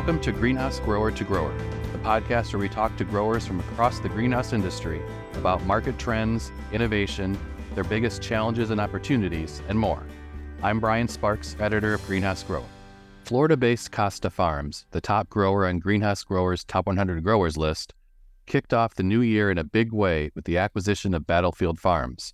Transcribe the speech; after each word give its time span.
Welcome 0.00 0.20
to 0.22 0.32
Greenhouse 0.32 0.80
Grower 0.80 1.10
to 1.10 1.24
Grower, 1.24 1.54
the 1.92 1.98
podcast 1.98 2.54
where 2.54 2.60
we 2.60 2.70
talk 2.70 2.96
to 2.96 3.04
growers 3.04 3.46
from 3.46 3.60
across 3.60 3.98
the 3.98 4.08
greenhouse 4.08 4.54
industry 4.54 5.02
about 5.34 5.62
market 5.66 5.98
trends, 5.98 6.52
innovation, 6.72 7.38
their 7.74 7.84
biggest 7.84 8.22
challenges 8.22 8.70
and 8.70 8.80
opportunities, 8.80 9.62
and 9.68 9.78
more. 9.78 10.02
I'm 10.62 10.80
Brian 10.80 11.06
Sparks, 11.06 11.54
editor 11.60 11.92
of 11.92 12.06
Greenhouse 12.06 12.42
Grower. 12.42 12.64
Florida 13.24 13.58
based 13.58 13.92
Costa 13.92 14.30
Farms, 14.30 14.86
the 14.90 15.02
top 15.02 15.28
grower 15.28 15.66
on 15.66 15.78
Greenhouse 15.78 16.24
Grower's 16.24 16.64
Top 16.64 16.86
100 16.86 17.22
Growers 17.22 17.58
list, 17.58 17.92
kicked 18.46 18.72
off 18.72 18.94
the 18.94 19.02
new 19.02 19.20
year 19.20 19.50
in 19.50 19.58
a 19.58 19.64
big 19.64 19.92
way 19.92 20.30
with 20.34 20.46
the 20.46 20.56
acquisition 20.56 21.12
of 21.12 21.26
Battlefield 21.26 21.78
Farms. 21.78 22.32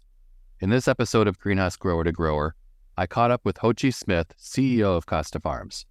In 0.61 0.71
this 0.71 0.87
episode 0.87 1.27
of 1.27 1.41
Greenhouse 1.41 1.75
Grower 1.75 2.05
to 2.05 2.13
Grower, 2.13 2.55
I 2.97 3.09
caught 3.09 3.33
up 3.33 3.41
with 3.45 3.57
Joche 3.57 3.93
Smith, 3.93 4.35
CEO 4.39 4.97
of 4.97 5.07
Costa 5.07 5.41
Farms. 5.41 5.85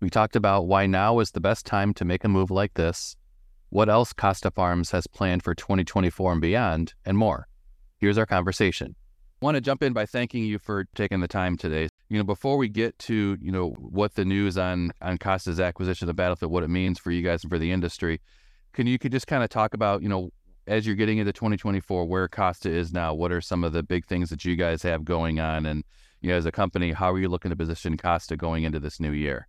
We 0.00 0.08
talked 0.08 0.34
about 0.34 0.66
why 0.66 0.86
now 0.86 1.18
is 1.18 1.32
the 1.32 1.40
best 1.40 1.66
time 1.66 1.92
to 1.94 2.06
make 2.06 2.24
a 2.24 2.28
move 2.28 2.50
like 2.50 2.72
this, 2.74 3.16
what 3.68 3.90
else 3.90 4.14
Costa 4.14 4.50
Farms 4.50 4.90
has 4.92 5.06
planned 5.06 5.42
for 5.42 5.54
2024 5.54 6.32
and 6.32 6.40
beyond, 6.40 6.94
and 7.04 7.18
more. 7.18 7.46
Here's 7.98 8.16
our 8.16 8.24
conversation. 8.24 8.96
I 9.40 9.44
want 9.44 9.56
to 9.56 9.60
jump 9.60 9.82
in 9.82 9.92
by 9.92 10.06
thanking 10.06 10.44
you 10.44 10.58
for 10.58 10.86
taking 10.94 11.20
the 11.20 11.28
time 11.28 11.56
today. 11.56 11.88
You 12.08 12.16
know, 12.16 12.24
before 12.24 12.56
we 12.56 12.68
get 12.68 12.98
to, 13.00 13.36
you 13.40 13.52
know, 13.52 13.70
what 13.78 14.14
the 14.14 14.24
news 14.24 14.56
on 14.56 14.92
on 15.02 15.18
Costa's 15.18 15.60
acquisition 15.60 16.08
of 16.08 16.16
Battlefield, 16.16 16.50
what 16.50 16.64
it 16.64 16.68
means 16.68 16.98
for 16.98 17.10
you 17.10 17.22
guys 17.22 17.44
and 17.44 17.50
for 17.50 17.58
the 17.58 17.70
industry, 17.70 18.20
can 18.72 18.86
you 18.86 18.98
could 18.98 19.12
just 19.12 19.26
kind 19.26 19.44
of 19.44 19.50
talk 19.50 19.74
about, 19.74 20.02
you 20.02 20.08
know, 20.08 20.30
as 20.66 20.86
you're 20.86 20.96
getting 20.96 21.18
into 21.18 21.32
2024, 21.32 22.06
where 22.06 22.26
Costa 22.26 22.70
is 22.70 22.92
now, 22.92 23.12
what 23.12 23.32
are 23.32 23.40
some 23.40 23.64
of 23.64 23.72
the 23.72 23.82
big 23.82 24.06
things 24.06 24.30
that 24.30 24.44
you 24.46 24.56
guys 24.56 24.82
have 24.82 25.04
going 25.04 25.40
on 25.40 25.66
and 25.66 25.84
you 26.22 26.30
know, 26.30 26.36
as 26.36 26.46
a 26.46 26.52
company, 26.52 26.92
how 26.92 27.12
are 27.12 27.18
you 27.18 27.28
looking 27.28 27.50
to 27.50 27.56
position 27.56 27.96
Costa 27.96 28.36
going 28.36 28.64
into 28.64 28.78
this 28.78 29.00
new 29.00 29.12
year? 29.12 29.46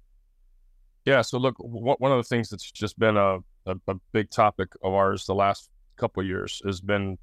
Yeah. 1.05 1.21
So 1.21 1.37
look, 1.37 1.57
w- 1.57 1.95
one 1.97 2.11
of 2.11 2.17
the 2.17 2.27
things 2.27 2.49
that's 2.49 2.71
just 2.71 2.97
been 2.99 3.17
a, 3.17 3.37
a, 3.65 3.75
a 3.87 3.95
big 4.11 4.29
topic 4.29 4.69
of 4.83 4.93
ours 4.93 5.25
the 5.25 5.35
last 5.35 5.69
couple 5.97 6.23
years 6.23 6.61
has 6.65 6.81
been, 6.81 7.17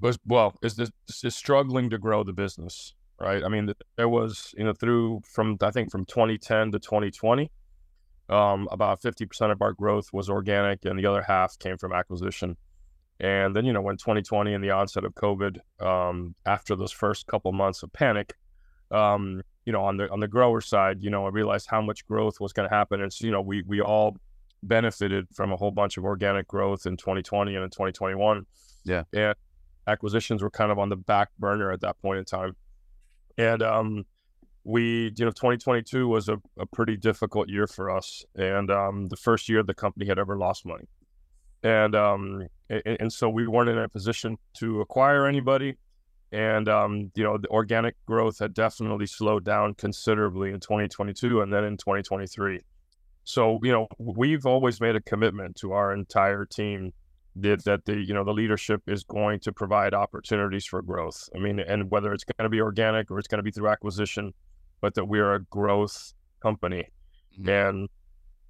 was, 0.00 0.18
well, 0.26 0.54
is 0.62 0.76
this 0.76 0.90
is 1.24 1.34
struggling 1.34 1.90
to 1.90 1.98
grow 1.98 2.22
the 2.24 2.32
business, 2.32 2.94
right? 3.20 3.42
I 3.44 3.48
mean, 3.48 3.72
there 3.96 4.08
was, 4.08 4.54
you 4.56 4.64
know, 4.64 4.72
through 4.72 5.22
from, 5.24 5.56
I 5.60 5.70
think 5.70 5.90
from 5.90 6.04
2010 6.06 6.72
to 6.72 6.78
2020, 6.78 7.50
um, 8.28 8.68
about 8.70 9.02
50% 9.02 9.50
of 9.50 9.60
our 9.60 9.72
growth 9.72 10.12
was 10.12 10.30
organic 10.30 10.84
and 10.84 10.98
the 10.98 11.06
other 11.06 11.22
half 11.22 11.58
came 11.58 11.76
from 11.76 11.92
acquisition. 11.92 12.56
And 13.18 13.54
then, 13.54 13.64
you 13.66 13.72
know, 13.72 13.82
when 13.82 13.96
2020 13.96 14.54
and 14.54 14.64
the 14.64 14.70
onset 14.70 15.04
of 15.04 15.14
COVID, 15.14 15.58
um, 15.80 16.34
after 16.46 16.74
those 16.74 16.92
first 16.92 17.26
couple 17.26 17.52
months 17.52 17.82
of 17.82 17.92
panic, 17.92 18.34
um, 18.90 19.42
you 19.70 19.72
know, 19.72 19.84
on 19.84 19.98
the 19.98 20.10
on 20.10 20.18
the 20.18 20.26
grower 20.26 20.60
side, 20.60 21.00
you 21.00 21.10
know, 21.10 21.26
I 21.26 21.28
realized 21.28 21.68
how 21.70 21.80
much 21.80 22.04
growth 22.04 22.40
was 22.40 22.52
going 22.52 22.68
to 22.68 22.74
happen, 22.74 23.00
and 23.00 23.12
so, 23.12 23.24
you 23.24 23.30
know, 23.30 23.40
we 23.40 23.62
we 23.62 23.80
all 23.80 24.16
benefited 24.64 25.28
from 25.32 25.52
a 25.52 25.56
whole 25.56 25.70
bunch 25.70 25.96
of 25.96 26.04
organic 26.04 26.48
growth 26.48 26.86
in 26.86 26.96
2020 26.96 27.54
and 27.54 27.62
in 27.62 27.70
2021. 27.70 28.46
Yeah, 28.82 29.04
and 29.12 29.36
acquisitions 29.86 30.42
were 30.42 30.50
kind 30.50 30.72
of 30.72 30.80
on 30.80 30.88
the 30.88 30.96
back 30.96 31.28
burner 31.38 31.70
at 31.70 31.82
that 31.82 32.02
point 32.02 32.18
in 32.18 32.24
time, 32.24 32.56
and 33.38 33.62
um, 33.62 34.06
we, 34.64 35.12
you 35.16 35.24
know, 35.24 35.30
2022 35.30 36.08
was 36.08 36.28
a, 36.28 36.38
a 36.58 36.66
pretty 36.66 36.96
difficult 36.96 37.48
year 37.48 37.68
for 37.68 37.96
us, 37.96 38.24
and 38.34 38.72
um, 38.72 39.06
the 39.06 39.16
first 39.16 39.48
year 39.48 39.62
the 39.62 39.72
company 39.72 40.04
had 40.04 40.18
ever 40.18 40.36
lost 40.36 40.66
money, 40.66 40.88
and 41.62 41.94
um, 41.94 42.48
and, 42.68 42.96
and 42.98 43.12
so 43.12 43.28
we 43.28 43.46
weren't 43.46 43.70
in 43.70 43.78
a 43.78 43.88
position 43.88 44.36
to 44.54 44.80
acquire 44.80 45.28
anybody 45.28 45.76
and 46.32 46.68
um, 46.68 47.10
you 47.14 47.24
know 47.24 47.38
the 47.38 47.48
organic 47.48 47.94
growth 48.06 48.38
had 48.38 48.54
definitely 48.54 49.06
slowed 49.06 49.44
down 49.44 49.74
considerably 49.74 50.50
in 50.50 50.60
2022 50.60 51.40
and 51.40 51.52
then 51.52 51.64
in 51.64 51.76
2023 51.76 52.60
so 53.24 53.58
you 53.62 53.72
know 53.72 53.86
we've 53.98 54.46
always 54.46 54.80
made 54.80 54.96
a 54.96 55.00
commitment 55.00 55.56
to 55.56 55.72
our 55.72 55.92
entire 55.92 56.44
team 56.44 56.92
that, 57.36 57.64
that 57.64 57.84
the 57.84 57.96
you 57.96 58.14
know 58.14 58.24
the 58.24 58.32
leadership 58.32 58.82
is 58.86 59.04
going 59.04 59.40
to 59.40 59.52
provide 59.52 59.94
opportunities 59.94 60.66
for 60.66 60.82
growth. 60.82 61.28
I 61.34 61.38
mean 61.38 61.60
and 61.60 61.90
whether 61.90 62.12
it's 62.12 62.24
going 62.24 62.44
to 62.44 62.48
be 62.48 62.60
organic 62.60 63.10
or 63.10 63.18
it's 63.18 63.28
going 63.28 63.38
to 63.38 63.42
be 63.42 63.50
through 63.50 63.68
acquisition 63.68 64.32
but 64.80 64.94
that 64.94 65.04
we 65.04 65.20
are 65.20 65.34
a 65.34 65.42
growth 65.44 66.14
company. 66.42 66.88
Mm-hmm. 67.38 67.48
and 67.48 67.88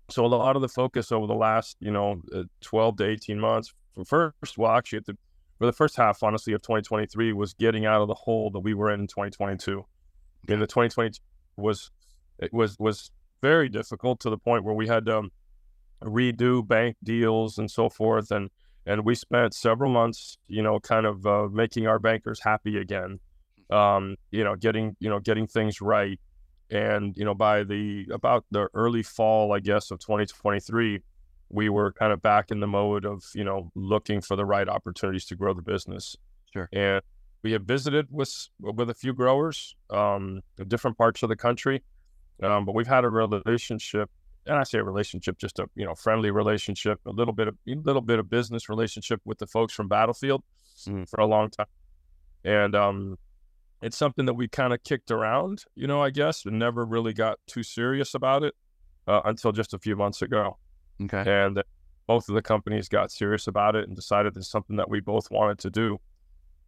so 0.08 0.24
a 0.24 0.26
lot 0.26 0.56
of 0.56 0.62
the 0.62 0.69
focus 0.69 1.12
over 1.12 1.26
the 1.26 1.34
last 1.34 1.76
you 1.80 1.90
know 1.90 2.22
uh, 2.34 2.44
12 2.62 2.96
to 2.96 3.06
18 3.06 3.38
months 3.38 3.74
first 4.06 4.56
well 4.56 4.72
actually 4.72 4.98
at 4.98 5.06
the 5.06 5.16
for 5.60 5.66
the 5.66 5.72
first 5.75 5.94
half, 5.94 6.22
honestly, 6.22 6.54
of 6.54 6.62
2023 6.62 7.34
was 7.34 7.53
getting 7.53 7.84
out 7.84 8.00
of 8.00 8.09
the 8.09 8.15
hole 8.15 8.50
that 8.50 8.60
we 8.60 8.72
were 8.72 8.91
in 8.91 9.00
in 9.00 9.06
2022. 9.06 9.78
I 9.78 10.50
mean, 10.50 10.59
the 10.59 10.66
2022 10.66 11.21
was 11.59 11.91
it 12.38 12.50
was 12.50 12.78
was 12.78 13.10
very 13.43 13.69
difficult 13.69 14.20
to 14.20 14.31
the 14.31 14.38
point 14.38 14.65
where 14.65 14.75
we 14.75 14.88
had 14.88 15.04
to 15.04 15.19
um, 15.19 15.31
redo 16.03 16.66
bank 16.66 16.97
deals 17.04 17.59
and 17.59 17.70
so 17.70 17.91
forth, 17.91 18.31
and 18.31 18.49
and 18.87 19.04
we 19.04 19.15
spent 19.15 19.53
several 19.53 19.91
months, 19.93 20.38
you 20.49 20.62
know, 20.62 20.81
kind 20.81 21.04
of 21.04 21.26
uh, 21.26 21.47
making 21.53 21.87
our 21.87 21.99
bankers 21.99 22.41
happy 22.43 22.78
again, 22.78 23.20
um, 23.69 24.16
you 24.31 24.43
know, 24.43 24.56
getting 24.56 24.97
you 24.99 25.10
know 25.10 25.20
getting 25.20 25.47
things 25.47 25.82
right, 25.82 26.19
and 26.70 27.15
you 27.19 27.25
know 27.26 27.34
by 27.34 27.65
the 27.65 28.09
about 28.10 28.47
the 28.50 28.70
early 28.72 29.03
fall, 29.03 29.53
I 29.53 29.60
guess, 29.60 29.91
of 29.91 29.99
2023 29.99 31.03
we 31.50 31.69
were 31.69 31.93
kind 31.93 32.12
of 32.12 32.22
back 32.22 32.50
in 32.50 32.61
the 32.61 32.66
mode 32.66 33.05
of 33.05 33.25
you 33.34 33.44
know 33.44 33.71
looking 33.75 34.21
for 34.21 34.37
the 34.37 34.44
right 34.44 34.69
opportunities 34.69 35.27
to 35.27 35.37
grow 35.37 35.53
the 35.53 35.62
business. 35.62 36.16
Sure. 36.53 36.69
And 36.72 37.03
we 37.43 37.53
have 37.53 37.62
visited 37.62 38.06
with 38.11 38.49
with 38.61 38.91
a 38.91 38.94
few 38.94 39.12
growers, 39.12 39.75
um, 39.91 40.41
in 40.59 40.69
different 40.69 40.97
parts 40.97 41.22
of 41.22 41.28
the 41.28 41.37
country, 41.37 41.83
um, 42.43 42.65
but 42.65 42.75
we've 42.75 42.87
had 42.87 43.05
a 43.05 43.09
relationship, 43.09 44.11
and 44.47 44.56
I 44.56 44.62
say 44.62 44.78
a 44.78 44.84
relationship, 44.84 45.38
just 45.38 45.59
a 45.59 45.69
you 45.75 45.84
know 45.84 45.94
friendly 45.94 46.31
relationship, 46.31 47.00
a 47.06 47.11
little 47.11 47.34
bit 47.34 47.49
of 47.49 47.56
a 47.69 47.75
little 47.75 48.03
bit 48.03 48.19
of 48.19 48.31
business 48.31 48.69
relationship 48.69 49.21
with 49.25 49.38
the 49.38 49.47
folks 49.47 49.75
from 49.75 49.88
Battlefield 49.88 50.43
mm. 50.87 51.09
for 51.09 51.21
a 51.21 51.27
long 51.27 51.50
time, 51.50 51.67
and 52.44 52.75
um, 52.75 53.17
it's 53.82 53.97
something 53.97 54.27
that 54.27 54.34
we 54.34 54.49
kind 54.49 54.72
of 54.72 54.82
kicked 54.84 55.11
around, 55.11 55.65
you 55.75 55.87
know, 55.87 56.03
I 56.03 56.11
guess, 56.11 56.44
and 56.44 56.59
never 56.59 56.84
really 56.84 57.15
got 57.15 57.38
too 57.47 57.62
serious 57.62 58.15
about 58.15 58.43
it 58.43 58.55
uh, 59.06 59.22
until 59.25 59.53
just 59.53 59.72
a 59.72 59.78
few 59.78 59.97
months 59.97 60.22
ago. 60.22 60.59
Okay. 61.03 61.25
And 61.27 61.62
both 62.06 62.28
of 62.28 62.34
the 62.34 62.43
companies 62.43 62.88
got 62.88 63.11
serious 63.11 63.47
about 63.47 63.77
it 63.77 63.87
and 63.87 63.94
decided 63.94 64.37
it's 64.37 64.49
something 64.50 64.77
that 64.77 64.91
we 64.91 65.00
both 65.00 65.31
wanted 65.31 65.59
to 65.61 65.71
do. 65.71 65.99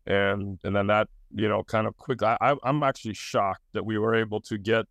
And 0.07 0.59
and 0.65 0.75
then 0.75 0.87
that, 0.89 1.09
you 1.35 1.49
know, 1.49 1.63
kind 1.63 1.87
of 1.87 1.97
quick. 1.97 2.23
I, 2.23 2.55
I'm 2.63 2.83
actually 2.83 3.15
shocked 3.15 3.63
that 3.73 3.85
we 3.85 3.99
were 3.99 4.15
able 4.15 4.41
to 4.43 4.59
get 4.59 4.87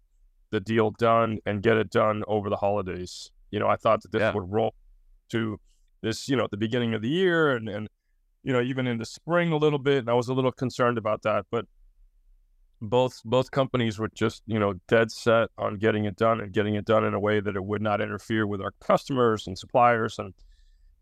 the 0.51 0.59
deal 0.59 0.91
done 0.91 1.39
and 1.45 1.61
get 1.61 1.77
it 1.77 1.89
done 1.89 2.23
over 2.27 2.49
the 2.49 2.57
holidays. 2.57 3.31
You 3.51 3.59
know, 3.59 3.67
I 3.67 3.75
thought 3.75 4.01
that 4.03 4.11
this 4.11 4.21
yeah. 4.21 4.33
would 4.33 4.51
roll 4.51 4.73
to 5.29 5.59
this, 6.01 6.29
you 6.29 6.35
know, 6.35 6.45
at 6.45 6.51
the 6.51 6.57
beginning 6.57 6.93
of 6.93 7.01
the 7.01 7.09
year 7.09 7.55
and 7.55 7.67
and 7.67 7.89
you 8.43 8.51
know 8.53 8.61
even 8.61 8.87
in 8.87 8.97
the 8.97 9.05
spring 9.05 9.51
a 9.51 9.57
little 9.57 9.79
bit. 9.79 9.99
And 9.99 10.09
I 10.09 10.13
was 10.13 10.27
a 10.27 10.33
little 10.33 10.51
concerned 10.51 10.97
about 10.97 11.23
that, 11.23 11.45
but 11.51 11.65
both 12.81 13.21
both 13.23 13.51
companies 13.51 13.99
were 13.99 14.09
just 14.13 14.41
you 14.47 14.59
know 14.59 14.73
dead 14.87 15.11
set 15.11 15.49
on 15.57 15.77
getting 15.77 16.05
it 16.05 16.15
done 16.15 16.41
and 16.41 16.51
getting 16.51 16.75
it 16.75 16.85
done 16.85 17.05
in 17.05 17.13
a 17.13 17.19
way 17.19 17.39
that 17.39 17.55
it 17.55 17.63
would 17.63 17.81
not 17.81 18.01
interfere 18.01 18.47
with 18.47 18.59
our 18.59 18.73
customers 18.81 19.45
and 19.45 19.57
suppliers 19.57 20.17
and 20.17 20.33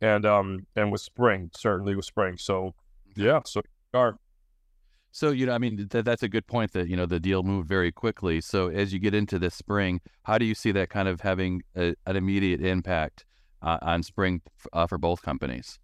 and 0.01 0.25
um 0.25 0.65
and 0.75 0.91
with 0.91 1.01
spring 1.01 1.49
certainly 1.55 1.95
with 1.95 2.05
spring. 2.05 2.37
So 2.37 2.75
yeah. 3.15 3.39
so 3.45 3.61
are. 3.93 4.17
So 5.11 5.31
you 5.31 5.45
know 5.45 5.53
i 5.53 5.57
mean 5.57 5.87
th- 5.87 6.05
that's 6.05 6.21
a 6.21 6.29
good 6.29 6.45
point 6.47 6.73
that 6.73 6.87
you 6.89 6.97
know 6.97 7.05
the 7.05 7.19
deal 7.19 7.43
moved 7.43 7.69
very 7.69 7.91
quickly. 7.91 8.41
So 8.41 8.67
as 8.67 8.91
you 8.91 8.99
get 8.99 9.13
into 9.13 9.39
this 9.39 9.55
spring 9.55 10.01
how 10.23 10.37
do 10.37 10.45
you 10.45 10.55
see 10.55 10.71
that 10.73 10.89
kind 10.89 11.07
of 11.07 11.21
having 11.21 11.63
a, 11.75 11.95
an 12.05 12.17
immediate 12.17 12.61
impact 12.61 13.25
uh, 13.61 13.77
on 13.81 14.03
spring 14.03 14.41
uh, 14.73 14.85
for 14.85 14.97
both 14.97 15.21
companies 15.21 15.79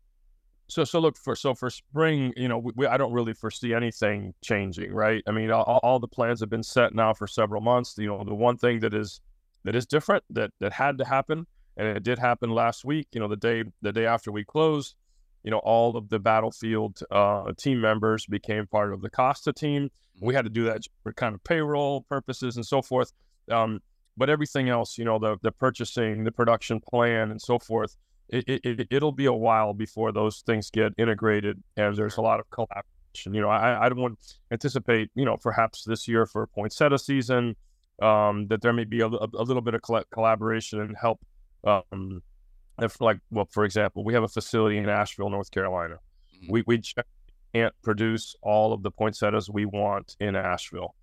so, 0.67 0.83
so 0.83 0.99
look 0.99 1.17
for 1.17 1.35
so 1.35 1.53
for 1.53 1.69
spring, 1.69 2.33
you 2.35 2.47
know, 2.47 2.57
we, 2.57 2.87
I 2.87 2.97
don't 2.97 3.13
really 3.13 3.33
foresee 3.33 3.73
anything 3.73 4.33
changing, 4.43 4.91
right? 4.91 5.21
I 5.27 5.31
mean, 5.31 5.51
all, 5.51 5.79
all, 5.83 5.99
the 5.99 6.07
plans 6.07 6.39
have 6.39 6.49
been 6.49 6.63
set 6.63 6.95
now 6.95 7.13
for 7.13 7.27
several 7.27 7.61
months. 7.61 7.95
You 7.97 8.07
know, 8.07 8.23
the 8.23 8.33
one 8.33 8.57
thing 8.57 8.79
that 8.79 8.93
is 8.93 9.21
that 9.63 9.75
is 9.75 9.85
different 9.85 10.23
that 10.31 10.51
that 10.59 10.73
had 10.73 10.97
to 10.97 11.05
happen, 11.05 11.45
and 11.77 11.87
it 11.87 12.01
did 12.01 12.17
happen 12.17 12.49
last 12.49 12.83
week. 12.83 13.07
You 13.11 13.19
know, 13.19 13.27
the 13.27 13.35
day 13.35 13.63
the 13.83 13.93
day 13.93 14.07
after 14.07 14.31
we 14.31 14.43
closed, 14.43 14.95
you 15.43 15.51
know, 15.51 15.59
all 15.59 15.95
of 15.95 16.09
the 16.09 16.19
battlefield 16.19 16.99
uh, 17.11 17.51
team 17.57 17.79
members 17.79 18.25
became 18.25 18.65
part 18.65 18.91
of 18.91 19.01
the 19.01 19.09
Costa 19.09 19.53
team. 19.53 19.91
We 20.19 20.33
had 20.33 20.45
to 20.45 20.51
do 20.51 20.63
that 20.63 20.81
for 21.03 21.13
kind 21.13 21.35
of 21.35 21.43
payroll 21.43 22.01
purposes 22.09 22.55
and 22.55 22.65
so 22.65 22.81
forth. 22.81 23.11
Um, 23.51 23.81
but 24.17 24.29
everything 24.31 24.69
else, 24.69 24.97
you 24.97 25.05
know, 25.05 25.19
the 25.19 25.37
the 25.43 25.51
purchasing, 25.51 26.23
the 26.23 26.31
production 26.31 26.79
plan, 26.79 27.29
and 27.29 27.39
so 27.39 27.59
forth 27.59 27.95
it, 28.29 28.43
it, 28.47 28.87
it'll 28.89 29.11
be 29.11 29.25
a 29.25 29.33
while 29.33 29.73
before 29.73 30.11
those 30.11 30.41
things 30.41 30.69
get 30.71 30.93
integrated 30.97 31.61
and 31.77 31.95
there's 31.95 32.17
a 32.17 32.21
lot 32.21 32.39
of 32.39 32.49
collaboration. 32.49 33.33
You 33.33 33.41
know, 33.41 33.49
I, 33.49 33.85
I 33.85 33.89
don't 33.89 34.17
anticipate, 34.51 35.09
you 35.15 35.25
know, 35.25 35.37
perhaps 35.37 35.83
this 35.83 36.07
year 36.07 36.25
for 36.25 36.47
poinsettia 36.47 36.97
season, 36.97 37.55
um, 38.01 38.47
that 38.47 38.61
there 38.61 38.73
may 38.73 38.83
be 38.83 39.01
a, 39.01 39.07
a 39.07 39.43
little 39.43 39.61
bit 39.61 39.73
of 39.73 39.81
collaboration 40.11 40.81
and 40.81 40.95
help. 40.99 41.19
Um, 41.63 42.21
if 42.81 42.99
like, 42.99 43.19
well, 43.31 43.47
for 43.51 43.63
example, 43.63 44.03
we 44.03 44.13
have 44.13 44.23
a 44.23 44.27
facility 44.27 44.77
in 44.77 44.89
Asheville, 44.89 45.29
North 45.29 45.49
Carolina. 45.51 45.95
Mm-hmm. 46.35 46.51
We, 46.51 46.63
we 46.67 46.81
can't 47.53 47.73
produce 47.83 48.35
all 48.41 48.73
of 48.73 48.83
the 48.83 48.91
poinsettias 48.91 49.49
we 49.49 49.65
want 49.65 50.17
in 50.19 50.35
Asheville. 50.35 50.93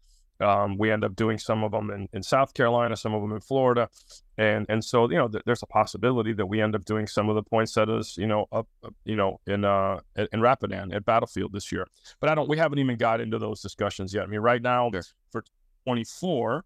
Um, 0.43 0.77
we 0.77 0.91
end 0.91 1.05
up 1.05 1.15
doing 1.15 1.39
some 1.39 1.63
of 1.63 1.73
them 1.73 1.91
in, 1.91 2.09
in 2.13 2.23
South 2.23 2.55
Carolina, 2.55 2.97
some 2.97 3.15
of 3.15 3.23
them 3.23 3.33
in 3.33 3.41
Florida, 3.41 3.89
and 4.37 4.67
and 4.69 4.85
so 4.85 5.09
you 5.11 5.17
know 5.17 5.29
th- 5.29 5.45
there's 5.47 5.63
a 5.63 5.67
possibility 5.67 6.33
that 6.33 6.47
we 6.47 6.61
end 6.61 6.75
up 6.75 6.85
doing 6.85 7.07
some 7.07 7.29
of 7.29 7.35
the 7.35 7.43
poinsettias, 7.43 8.17
you 8.17 8.27
know, 8.27 8.47
up, 8.53 8.69
up 8.85 8.95
you 9.05 9.17
know 9.17 9.41
in 9.47 9.65
uh 9.65 10.01
in 10.33 10.41
Rapidan 10.41 10.93
at 10.93 11.05
Battlefield 11.05 11.53
this 11.53 11.71
year. 11.71 11.87
But 12.21 12.31
I 12.31 12.35
don't. 12.35 12.49
We 12.49 12.59
haven't 12.59 12.79
even 12.79 12.97
got 12.97 13.21
into 13.21 13.39
those 13.39 13.61
discussions 13.61 14.13
yet. 14.13 14.25
I 14.25 14.27
mean, 14.27 14.41
right 14.41 14.63
now 14.63 14.91
sure. 14.91 15.03
for 15.31 15.45
24, 15.87 16.65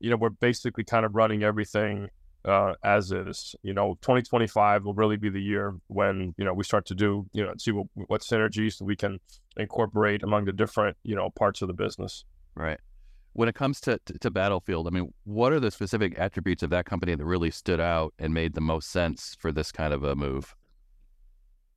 you 0.00 0.10
know, 0.10 0.16
we're 0.16 0.30
basically 0.30 0.84
kind 0.84 1.04
of 1.04 1.14
running 1.14 1.42
everything 1.42 2.08
uh, 2.44 2.74
as 2.82 3.12
is. 3.12 3.54
You 3.62 3.74
know, 3.74 3.98
2025 4.02 4.84
will 4.84 4.94
really 4.94 5.16
be 5.16 5.28
the 5.28 5.42
year 5.42 5.74
when 5.88 6.34
you 6.36 6.44
know 6.44 6.54
we 6.54 6.64
start 6.64 6.86
to 6.86 6.94
do 6.94 7.26
you 7.32 7.44
know 7.44 7.52
see 7.58 7.72
what, 7.72 7.86
what 7.94 8.20
synergies 8.22 8.80
we 8.80 8.96
can 8.96 9.20
incorporate 9.56 10.22
among 10.22 10.44
the 10.44 10.52
different 10.52 10.96
you 11.02 11.14
know 11.14 11.30
parts 11.30 11.62
of 11.62 11.68
the 11.68 11.74
business. 11.74 12.24
Right. 12.54 12.80
When 13.38 13.48
it 13.48 13.54
comes 13.54 13.80
to, 13.82 14.00
to, 14.06 14.18
to 14.18 14.30
Battlefield, 14.32 14.88
I 14.88 14.90
mean, 14.90 15.14
what 15.22 15.52
are 15.52 15.60
the 15.60 15.70
specific 15.70 16.18
attributes 16.18 16.64
of 16.64 16.70
that 16.70 16.86
company 16.86 17.14
that 17.14 17.24
really 17.24 17.52
stood 17.52 17.78
out 17.78 18.12
and 18.18 18.34
made 18.34 18.54
the 18.54 18.60
most 18.60 18.90
sense 18.90 19.36
for 19.38 19.52
this 19.52 19.70
kind 19.70 19.94
of 19.94 20.02
a 20.02 20.16
move? 20.16 20.56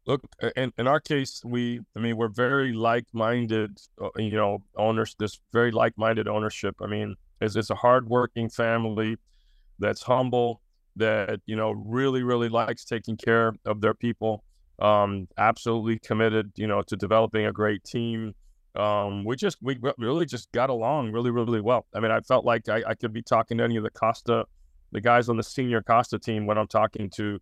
Look, 0.08 0.24
in, 0.56 0.74
in 0.80 0.88
our 0.88 1.00
case, 1.00 1.44
we, 1.46 1.81
I 1.96 2.00
mean, 2.00 2.18
we're 2.18 2.30
very 2.30 2.74
like-minded, 2.74 3.78
uh, 4.02 4.10
you 4.16 4.31
know, 4.31 4.63
owners. 4.75 5.16
This 5.19 5.40
very 5.54 5.69
like-minded 5.69 6.28
ownership. 6.28 6.78
I 6.81 6.88
mean, 6.88 7.16
it's, 7.40 7.56
it's 7.56 7.69
a 7.69 7.75
hardworking 7.75 8.50
family 8.50 9.18
that's 9.78 10.02
humble, 10.02 10.62
that 10.96 11.42
you 11.46 11.56
know 11.56 11.72
really 11.72 12.24
really 12.24 12.50
likes 12.50 12.86
taking 12.86 13.18
care 13.18 13.54
of 13.66 13.81
their 13.81 13.94
people. 13.94 14.44
Um, 14.80 15.28
absolutely 15.38 16.00
committed, 16.00 16.54
you 16.56 16.66
know, 16.66 16.81
to 16.81 16.96
developing 16.96 17.46
a 17.46 17.52
great 17.52 17.84
team. 17.84 18.34
Um, 18.75 19.25
we 19.25 19.35
just 19.35 19.57
we 19.62 19.77
really 19.97 20.25
just 20.25 20.51
got 20.51 20.69
along 20.69 21.12
really 21.12 21.31
really 21.31 21.59
well. 21.59 21.85
I 21.94 22.00
mean, 22.00 22.12
I 22.12 22.21
felt 22.21 22.45
like 22.45 22.69
I, 22.69 22.83
I 22.88 22.95
could 22.95 23.12
be 23.12 23.21
talking 23.21 23.57
to 23.57 23.63
any 23.63 23.75
of 23.75 23.83
the 23.83 23.89
Costa, 23.89 24.45
the 24.91 25.01
guys 25.01 25.27
on 25.27 25.38
the 25.38 25.44
senior 25.44 25.81
Costa 25.81 26.18
team 26.18 26.45
when 26.45 26.57
I'm 26.57 26.68
talking 26.68 27.09
to 27.15 27.39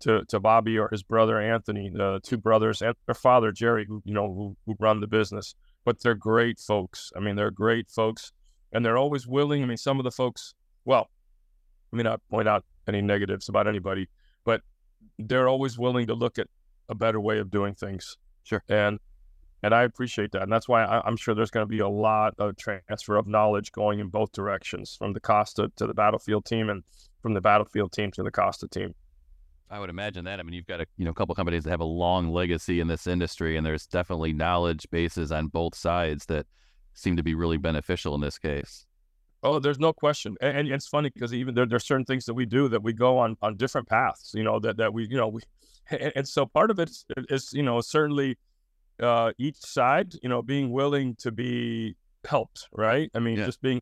to 0.00 0.24
to 0.28 0.38
Bobby 0.38 0.78
or 0.78 0.88
his 0.88 1.02
brother 1.02 1.40
Anthony, 1.40 1.90
the 1.92 2.20
two 2.22 2.36
brothers 2.36 2.82
and 2.82 2.94
their 3.06 3.14
father 3.14 3.50
Jerry, 3.50 3.86
who 3.86 4.02
you 4.04 4.14
know 4.14 4.32
who, 4.32 4.56
who 4.66 4.76
run 4.78 5.00
the 5.00 5.08
business. 5.08 5.54
But 5.84 6.00
they're 6.00 6.14
great 6.14 6.60
folks. 6.60 7.10
I 7.16 7.20
mean, 7.20 7.34
they're 7.34 7.50
great 7.50 7.90
folks, 7.90 8.32
and 8.72 8.84
they're 8.84 8.98
always 8.98 9.26
willing. 9.26 9.62
I 9.62 9.66
mean, 9.66 9.78
some 9.78 9.98
of 9.98 10.04
the 10.04 10.10
folks, 10.10 10.54
well, 10.84 11.08
I 11.92 11.96
mean, 11.96 12.04
not 12.04 12.20
point 12.30 12.46
out 12.46 12.64
any 12.86 13.00
negatives 13.00 13.48
about 13.48 13.66
anybody, 13.66 14.08
but 14.44 14.60
they're 15.18 15.48
always 15.48 15.78
willing 15.78 16.06
to 16.06 16.14
look 16.14 16.38
at 16.38 16.46
a 16.88 16.94
better 16.94 17.20
way 17.20 17.38
of 17.38 17.50
doing 17.50 17.74
things. 17.74 18.16
Sure. 18.44 18.62
And 18.68 18.98
and 19.62 19.74
I 19.74 19.82
appreciate 19.82 20.32
that, 20.32 20.42
and 20.42 20.52
that's 20.52 20.68
why 20.68 20.84
I, 20.84 21.06
am 21.06 21.16
sure 21.16 21.34
there's 21.34 21.50
going 21.50 21.64
to 21.64 21.70
be 21.70 21.80
a 21.80 21.88
lot 21.88 22.34
of 22.38 22.56
transfer 22.56 23.16
of 23.16 23.26
knowledge 23.26 23.72
going 23.72 23.98
in 23.98 24.08
both 24.08 24.32
directions, 24.32 24.94
from 24.96 25.12
the 25.12 25.20
Costa 25.20 25.70
to 25.76 25.86
the 25.86 25.94
Battlefield 25.94 26.44
team, 26.44 26.70
and 26.70 26.84
from 27.20 27.34
the 27.34 27.40
Battlefield 27.40 27.92
team 27.92 28.10
to 28.12 28.22
the 28.22 28.30
Costa 28.30 28.68
team. 28.68 28.94
I 29.70 29.80
would 29.80 29.90
imagine 29.90 30.24
that. 30.24 30.40
I 30.40 30.42
mean, 30.42 30.54
you've 30.54 30.66
got 30.66 30.80
a 30.80 30.86
you 30.96 31.04
know 31.04 31.12
couple 31.12 31.34
companies 31.34 31.64
that 31.64 31.70
have 31.70 31.80
a 31.80 31.84
long 31.84 32.30
legacy 32.30 32.80
in 32.80 32.86
this 32.86 33.06
industry, 33.06 33.56
and 33.56 33.66
there's 33.66 33.86
definitely 33.86 34.32
knowledge 34.32 34.86
bases 34.90 35.32
on 35.32 35.48
both 35.48 35.74
sides 35.74 36.26
that 36.26 36.46
seem 36.94 37.16
to 37.16 37.22
be 37.22 37.34
really 37.34 37.56
beneficial 37.56 38.14
in 38.14 38.20
this 38.20 38.38
case. 38.38 38.86
Oh, 39.42 39.60
there's 39.60 39.78
no 39.78 39.92
question, 39.92 40.36
and, 40.40 40.56
and 40.56 40.68
it's 40.68 40.88
funny 40.88 41.10
because 41.10 41.34
even 41.34 41.54
there, 41.54 41.66
there's 41.66 41.86
certain 41.86 42.04
things 42.04 42.24
that 42.24 42.34
we 42.34 42.46
do 42.46 42.68
that 42.68 42.82
we 42.82 42.92
go 42.92 43.18
on 43.18 43.36
on 43.42 43.56
different 43.56 43.88
paths. 43.88 44.32
You 44.34 44.44
know 44.44 44.58
that 44.60 44.76
that 44.78 44.94
we 44.94 45.06
you 45.08 45.16
know 45.16 45.28
we, 45.28 45.42
and, 45.90 46.12
and 46.16 46.28
so 46.28 46.46
part 46.46 46.70
of 46.70 46.78
it 46.78 46.88
is, 46.88 47.04
is 47.28 47.52
you 47.52 47.62
know 47.62 47.80
certainly 47.80 48.38
uh, 49.00 49.32
each 49.38 49.56
side 49.56 50.14
you 50.22 50.28
know 50.28 50.42
being 50.42 50.70
willing 50.70 51.14
to 51.16 51.30
be 51.30 51.96
helped, 52.24 52.68
right? 52.72 53.10
I 53.14 53.18
mean, 53.18 53.38
yeah. 53.38 53.46
just 53.46 53.60
being 53.60 53.80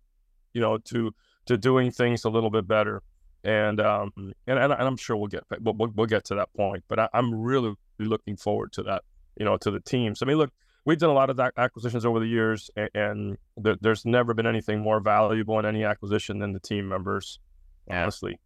you 0.53 0.61
know 0.61 0.79
to 0.79 1.15
to 1.47 1.57
doing 1.57 1.91
things 1.91 2.25
a 2.25 2.31
little 2.31 2.51
bit 2.51 2.67
better, 2.67 3.03
and 3.45 3.81
um 3.81 4.13
and 4.47 4.59
and, 4.59 4.73
I'm 4.73 4.97
sure 4.97 5.17
we'll 5.17 5.29
get 5.29 5.45
we'll, 5.61 5.75
we'll 5.95 6.07
get 6.07 6.25
to 6.27 6.35
that 6.37 6.53
point, 6.55 6.85
but 6.89 6.99
I, 6.99 7.09
I'm 7.13 7.35
really 7.35 7.75
looking 7.99 8.37
forward 8.37 8.73
to 8.73 8.83
that. 8.85 9.03
You 9.39 9.45
know, 9.45 9.59
to 9.59 9.71
the 9.71 9.81
teams. 9.81 10.23
I 10.23 10.27
mean, 10.27 10.39
look, 10.39 10.51
we've 10.87 10.97
done 10.97 11.11
a 11.11 11.15
lot 11.15 11.29
of 11.29 11.39
acquisitions 11.59 12.07
over 12.07 12.21
the 12.21 12.27
years, 12.27 12.71
and, 12.75 12.89
and 12.95 13.39
there, 13.59 13.77
there's 13.83 14.07
never 14.07 14.33
been 14.33 14.47
anything 14.47 14.81
more 14.81 15.01
valuable 15.01 15.59
in 15.59 15.67
any 15.67 15.85
acquisition 15.85 16.39
than 16.39 16.55
the 16.55 16.61
team 16.61 16.89
members, 16.89 17.39
yeah. 17.87 18.03
honestly. 18.03 18.41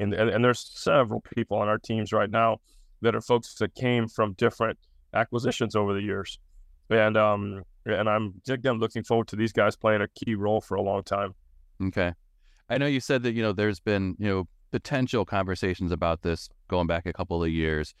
And, 0.00 0.12
and, 0.14 0.30
and 0.30 0.44
there's 0.44 0.58
several 0.74 1.20
people 1.20 1.58
on 1.58 1.68
our 1.68 1.78
teams 1.78 2.12
right 2.12 2.30
now 2.30 2.58
that 3.02 3.14
are 3.14 3.20
folks 3.20 3.54
that 3.56 3.74
came 3.76 4.08
from 4.08 4.32
different 4.32 4.78
acquisitions 5.14 5.76
over 5.76 5.94
the 5.94 6.02
years, 6.02 6.38
and 6.90 7.16
um 7.16 7.62
and 7.86 8.08
I'm 8.08 8.34
again 8.48 8.78
looking 8.78 9.02
forward 9.02 9.28
to 9.28 9.36
these 9.36 9.52
guys 9.52 9.76
playing 9.76 10.02
a 10.02 10.08
key 10.08 10.34
role 10.34 10.60
for 10.60 10.76
a 10.76 10.82
long 10.82 11.02
time. 11.02 11.34
Okay, 11.82 12.12
I 12.68 12.78
know 12.78 12.86
you 12.86 13.00
said 13.00 13.22
that 13.24 13.32
you 13.32 13.42
know 13.42 13.52
there's 13.52 13.80
been 13.80 14.16
you 14.18 14.28
know 14.28 14.48
potential 14.70 15.24
conversations 15.24 15.92
about 15.92 16.22
this 16.22 16.48
going 16.68 16.86
back 16.86 17.06
a 17.06 17.12
couple 17.12 17.42
of 17.42 17.50
years. 17.50 17.94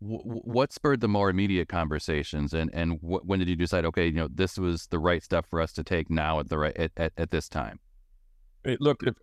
What 0.00 0.72
spurred 0.72 1.02
the 1.02 1.08
more 1.08 1.28
immediate 1.28 1.68
conversations? 1.68 2.54
And 2.54 2.70
and 2.72 2.98
wh- 3.00 3.24
when 3.26 3.38
did 3.38 3.48
you 3.48 3.56
decide 3.56 3.84
okay 3.86 4.06
you 4.06 4.12
know 4.12 4.28
this 4.32 4.58
was 4.58 4.86
the 4.86 4.98
right 4.98 5.22
step 5.22 5.46
for 5.48 5.60
us 5.60 5.72
to 5.74 5.84
take 5.84 6.10
now 6.10 6.40
at 6.40 6.48
the 6.48 6.58
right 6.58 6.76
at, 6.76 6.92
at, 6.96 7.12
at 7.16 7.30
this 7.30 7.48
time? 7.48 7.80
It, 8.64 8.80
look 8.80 9.02
it, 9.02 9.16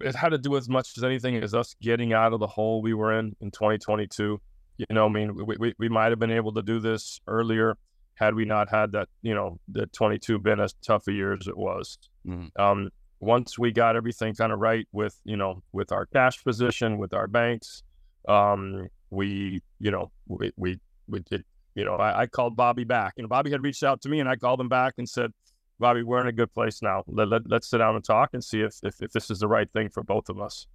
it, 0.00 0.14
had 0.14 0.30
to 0.30 0.38
do 0.38 0.56
as 0.56 0.68
much 0.68 0.98
as 0.98 1.04
anything 1.04 1.36
as 1.36 1.54
us 1.54 1.74
getting 1.80 2.12
out 2.12 2.34
of 2.34 2.40
the 2.40 2.46
hole 2.46 2.82
we 2.82 2.92
were 2.92 3.18
in 3.18 3.34
in 3.40 3.50
2022 3.50 4.38
you 4.76 4.86
know 4.90 5.06
i 5.06 5.08
mean 5.08 5.34
we, 5.34 5.56
we, 5.58 5.74
we 5.78 5.88
might 5.88 6.10
have 6.10 6.18
been 6.18 6.30
able 6.30 6.52
to 6.52 6.62
do 6.62 6.78
this 6.80 7.20
earlier 7.26 7.76
had 8.14 8.34
we 8.34 8.44
not 8.44 8.68
had 8.70 8.92
that 8.92 9.08
you 9.22 9.34
know 9.34 9.58
the 9.68 9.86
22 9.86 10.38
been 10.38 10.60
as 10.60 10.74
tough 10.82 11.06
a 11.08 11.12
year 11.12 11.32
as 11.32 11.46
it 11.46 11.56
was 11.56 11.98
mm-hmm. 12.26 12.60
um, 12.60 12.90
once 13.20 13.58
we 13.58 13.72
got 13.72 13.96
everything 13.96 14.34
kind 14.34 14.52
of 14.52 14.58
right 14.58 14.86
with 14.92 15.18
you 15.24 15.36
know 15.36 15.62
with 15.72 15.92
our 15.92 16.06
cash 16.06 16.42
position 16.42 16.98
with 16.98 17.14
our 17.14 17.26
banks 17.26 17.82
um, 18.28 18.88
we, 19.12 19.60
you 19.78 19.90
know, 19.90 20.10
we, 20.26 20.52
we, 20.56 20.80
we 21.06 21.20
did, 21.20 21.44
you 21.74 21.84
know, 21.84 21.94
I, 21.94 22.22
I, 22.22 22.26
called 22.26 22.56
Bobby 22.56 22.84
back. 22.84 23.14
You 23.16 23.22
know, 23.22 23.28
Bobby 23.28 23.50
had 23.50 23.62
reached 23.62 23.82
out 23.82 24.00
to 24.02 24.08
me 24.08 24.20
and 24.20 24.28
I 24.28 24.36
called 24.36 24.60
him 24.60 24.68
back 24.68 24.94
and 24.98 25.08
said, 25.08 25.32
Bobby, 25.78 26.02
we're 26.02 26.20
in 26.20 26.28
a 26.28 26.32
good 26.32 26.52
place 26.54 26.80
now. 26.82 27.02
Let, 27.06 27.28
let, 27.28 27.42
let's 27.46 27.68
sit 27.68 27.78
down 27.78 27.94
and 27.94 28.04
talk 28.04 28.30
and 28.32 28.42
see 28.42 28.60
if, 28.60 28.76
if, 28.82 29.02
if 29.02 29.12
this 29.12 29.30
is 29.30 29.40
the 29.40 29.48
right 29.48 29.70
thing 29.72 29.90
for 29.90 30.02
both 30.02 30.28
of 30.28 30.40
us. 30.40 30.66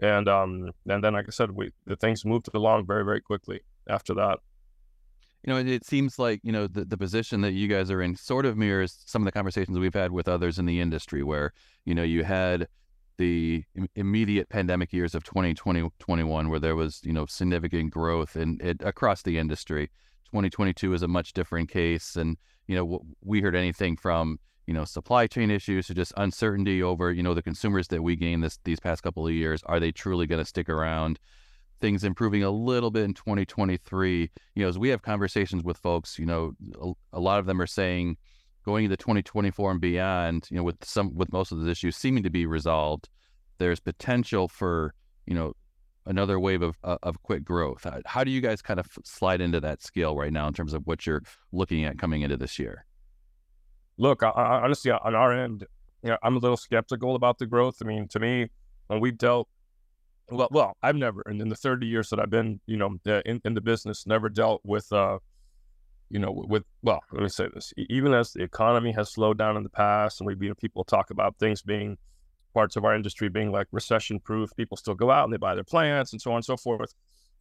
And, 0.00 0.28
um, 0.28 0.70
and 0.88 1.02
then, 1.02 1.14
like 1.14 1.26
I 1.28 1.30
said, 1.30 1.50
we, 1.50 1.72
the 1.86 1.96
things 1.96 2.24
moved 2.24 2.48
along 2.54 2.86
very, 2.86 3.04
very 3.04 3.20
quickly 3.20 3.60
after 3.88 4.14
that. 4.14 4.38
You 5.44 5.52
know, 5.52 5.58
it, 5.58 5.84
seems 5.84 6.18
like, 6.18 6.40
you 6.42 6.52
know, 6.52 6.66
the, 6.66 6.84
the 6.84 6.96
position 6.96 7.40
that 7.42 7.52
you 7.52 7.68
guys 7.68 7.90
are 7.90 8.02
in 8.02 8.16
sort 8.16 8.44
of 8.44 8.56
mirrors 8.56 9.02
some 9.06 9.22
of 9.22 9.26
the 9.26 9.32
conversations 9.32 9.78
we've 9.78 9.94
had 9.94 10.12
with 10.12 10.28
others 10.28 10.58
in 10.58 10.66
the 10.66 10.80
industry 10.80 11.22
where, 11.22 11.52
you 11.84 11.94
know, 11.94 12.02
you 12.02 12.24
had 12.24 12.68
the 13.18 13.64
immediate 13.96 14.48
pandemic 14.48 14.92
years 14.92 15.14
of 15.14 15.24
2020 15.24 15.90
21 15.98 16.48
where 16.48 16.60
there 16.60 16.76
was 16.76 17.00
you 17.02 17.12
know 17.12 17.26
significant 17.26 17.90
growth 17.90 18.36
in 18.36 18.56
it 18.62 18.80
across 18.82 19.22
the 19.22 19.38
industry 19.38 19.88
2022 20.26 20.94
is 20.94 21.02
a 21.02 21.08
much 21.08 21.32
different 21.32 21.68
case 21.68 22.14
and 22.14 22.36
you 22.68 22.76
know 22.76 23.00
we 23.20 23.40
heard 23.40 23.56
anything 23.56 23.96
from 23.96 24.38
you 24.68 24.74
know 24.74 24.84
supply 24.84 25.26
chain 25.26 25.50
issues 25.50 25.88
to 25.88 25.94
just 25.94 26.12
uncertainty 26.16 26.82
over 26.82 27.10
you 27.10 27.22
know 27.22 27.34
the 27.34 27.42
consumers 27.42 27.88
that 27.88 28.02
we 28.02 28.14
gained 28.14 28.44
this 28.44 28.58
these 28.64 28.78
past 28.78 29.02
couple 29.02 29.26
of 29.26 29.32
years 29.32 29.62
are 29.66 29.80
they 29.80 29.90
truly 29.90 30.26
going 30.26 30.40
to 30.40 30.44
stick 30.44 30.68
around 30.68 31.18
things 31.80 32.04
improving 32.04 32.42
a 32.42 32.50
little 32.50 32.90
bit 32.90 33.04
in 33.04 33.14
2023 33.14 34.30
you 34.54 34.62
know 34.62 34.68
as 34.68 34.78
we 34.78 34.90
have 34.90 35.02
conversations 35.02 35.64
with 35.64 35.76
folks 35.78 36.18
you 36.18 36.26
know 36.26 36.52
a, 36.80 37.18
a 37.18 37.20
lot 37.20 37.40
of 37.40 37.46
them 37.46 37.60
are 37.60 37.66
saying 37.66 38.16
going 38.68 38.84
into 38.84 38.98
2024 38.98 39.70
and 39.70 39.80
beyond, 39.80 40.46
you 40.50 40.56
know, 40.58 40.62
with 40.62 40.84
some 40.84 41.14
with 41.14 41.32
most 41.32 41.52
of 41.52 41.60
the 41.62 41.70
issues 41.70 41.96
seeming 41.96 42.22
to 42.22 42.28
be 42.28 42.44
resolved, 42.44 43.08
there's 43.56 43.80
potential 43.80 44.46
for 44.46 44.92
you 45.26 45.34
know 45.34 45.54
another 46.04 46.38
wave 46.38 46.60
of 46.60 46.76
uh, 46.84 46.98
of 47.02 47.22
quick 47.22 47.44
growth. 47.44 47.86
How 48.04 48.24
do 48.24 48.30
you 48.30 48.42
guys 48.42 48.60
kind 48.60 48.78
of 48.78 48.86
slide 49.04 49.40
into 49.40 49.58
that 49.60 49.82
scale 49.82 50.14
right 50.14 50.32
now 50.32 50.46
in 50.48 50.52
terms 50.52 50.74
of 50.74 50.86
what 50.86 51.06
you're 51.06 51.22
looking 51.50 51.86
at 51.86 51.98
coming 51.98 52.20
into 52.20 52.36
this 52.36 52.58
year? 52.58 52.84
Look, 53.98 54.22
I, 54.22 54.30
I, 54.30 54.62
honestly, 54.62 54.90
on 54.90 55.14
our 55.14 55.32
end, 55.32 55.64
you 56.02 56.10
know, 56.10 56.18
I'm 56.22 56.36
a 56.36 56.38
little 56.38 56.56
skeptical 56.56 57.14
about 57.14 57.38
the 57.38 57.46
growth. 57.46 57.78
I 57.82 57.84
mean, 57.84 58.08
to 58.08 58.20
me, 58.20 58.48
when 58.86 59.00
we've 59.00 59.18
dealt, 59.18 59.48
well, 60.30 60.48
well, 60.50 60.76
I've 60.82 60.96
never, 60.96 61.22
and 61.26 61.40
in 61.40 61.48
the 61.48 61.56
30 61.56 61.86
years 61.86 62.10
that 62.10 62.20
I've 62.20 62.30
been, 62.30 62.60
you 62.66 62.76
know, 62.76 62.96
in, 63.26 63.40
in 63.44 63.54
the 63.54 63.60
business, 63.60 64.06
never 64.06 64.28
dealt 64.28 64.60
with 64.64 64.92
uh, 64.92 65.18
you 66.10 66.18
know, 66.18 66.30
with 66.32 66.64
well, 66.82 67.02
let 67.12 67.22
me 67.22 67.28
say 67.28 67.48
this: 67.52 67.72
even 67.76 68.14
as 68.14 68.32
the 68.32 68.42
economy 68.42 68.92
has 68.92 69.10
slowed 69.10 69.38
down 69.38 69.56
in 69.56 69.62
the 69.62 69.68
past, 69.68 70.20
and 70.20 70.26
we, 70.26 70.34
you 70.40 70.48
know, 70.48 70.54
people 70.54 70.84
talk 70.84 71.10
about 71.10 71.36
things 71.38 71.62
being 71.62 71.98
parts 72.54 72.76
of 72.76 72.84
our 72.84 72.94
industry 72.94 73.28
being 73.28 73.52
like 73.52 73.66
recession 73.72 74.18
proof, 74.18 74.50
people 74.56 74.76
still 74.76 74.94
go 74.94 75.10
out 75.10 75.24
and 75.24 75.32
they 75.32 75.36
buy 75.36 75.54
their 75.54 75.64
plants 75.64 76.12
and 76.12 76.20
so 76.20 76.30
on 76.30 76.36
and 76.36 76.44
so 76.44 76.56
forth. 76.56 76.94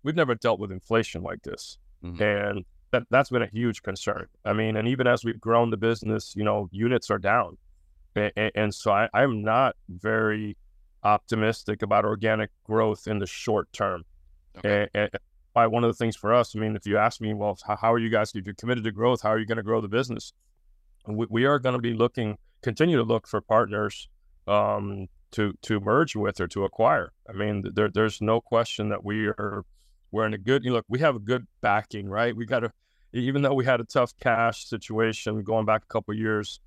We've 0.03 0.15
never 0.15 0.35
dealt 0.35 0.59
with 0.59 0.71
inflation 0.71 1.23
like 1.23 1.41
this, 1.43 1.77
mm-hmm. 2.03 2.21
and 2.21 2.65
that 2.91 3.03
that's 3.09 3.29
been 3.29 3.41
a 3.41 3.49
huge 3.51 3.83
concern. 3.83 4.27
I 4.45 4.53
mean, 4.53 4.75
and 4.77 4.87
even 4.87 5.07
as 5.07 5.23
we've 5.23 5.39
grown 5.39 5.69
the 5.69 5.77
business, 5.77 6.33
you 6.35 6.43
know, 6.43 6.69
units 6.71 7.09
are 7.09 7.19
down, 7.19 7.57
and, 8.15 8.51
and 8.55 8.73
so 8.73 8.91
I, 8.91 9.09
I'm 9.13 9.43
not 9.43 9.75
very 9.89 10.57
optimistic 11.03 11.81
about 11.81 12.05
organic 12.05 12.49
growth 12.63 13.07
in 13.07 13.19
the 13.19 13.27
short 13.27 13.71
term. 13.73 14.03
Okay. 14.57 14.87
And, 14.93 15.09
and, 15.13 15.21
why 15.53 15.65
one 15.65 15.83
of 15.83 15.87
the 15.87 15.95
things 15.95 16.15
for 16.15 16.35
us, 16.35 16.55
I 16.55 16.59
mean, 16.59 16.75
if 16.75 16.85
you 16.85 16.99
ask 16.99 17.19
me, 17.19 17.33
well, 17.33 17.57
how, 17.65 17.75
how 17.75 17.91
are 17.91 17.97
you 17.97 18.09
guys, 18.09 18.31
if 18.35 18.45
you're 18.45 18.53
committed 18.53 18.83
to 18.83 18.91
growth, 18.91 19.23
how 19.23 19.29
are 19.29 19.39
you 19.39 19.45
going 19.47 19.57
to 19.57 19.63
grow 19.63 19.81
the 19.81 19.87
business? 19.87 20.31
We, 21.07 21.25
we 21.31 21.45
are 21.45 21.57
going 21.57 21.73
to 21.73 21.81
be 21.81 21.95
looking 21.95 22.37
continue 22.61 22.97
to 22.97 23.03
look 23.03 23.27
for 23.27 23.41
partners 23.41 24.09
um, 24.47 25.07
to 25.31 25.53
to 25.61 25.79
merge 25.79 26.15
with 26.15 26.39
or 26.39 26.47
to 26.47 26.63
acquire. 26.63 27.11
I 27.29 27.33
mean, 27.33 27.63
there, 27.73 27.89
there's 27.89 28.21
no 28.21 28.41
question 28.41 28.89
that 28.89 29.03
we 29.03 29.27
are 29.27 29.63
we're 30.11 30.25
in 30.25 30.33
a 30.33 30.37
good. 30.37 30.63
You 30.63 30.73
look, 30.73 30.85
we 30.87 30.99
have 30.99 31.15
a 31.15 31.19
good 31.19 31.47
backing, 31.61 32.07
right? 32.09 32.35
We 32.35 32.45
got 32.45 32.61
to 32.61 32.71
even 33.13 33.41
though 33.41 33.53
we 33.53 33.65
had 33.65 33.79
a 33.79 33.85
tough 33.85 34.13
cash 34.19 34.65
situation 34.65 35.41
going 35.43 35.65
back 35.65 35.83
a 35.83 35.87
couple 35.87 36.13
years. 36.13 36.59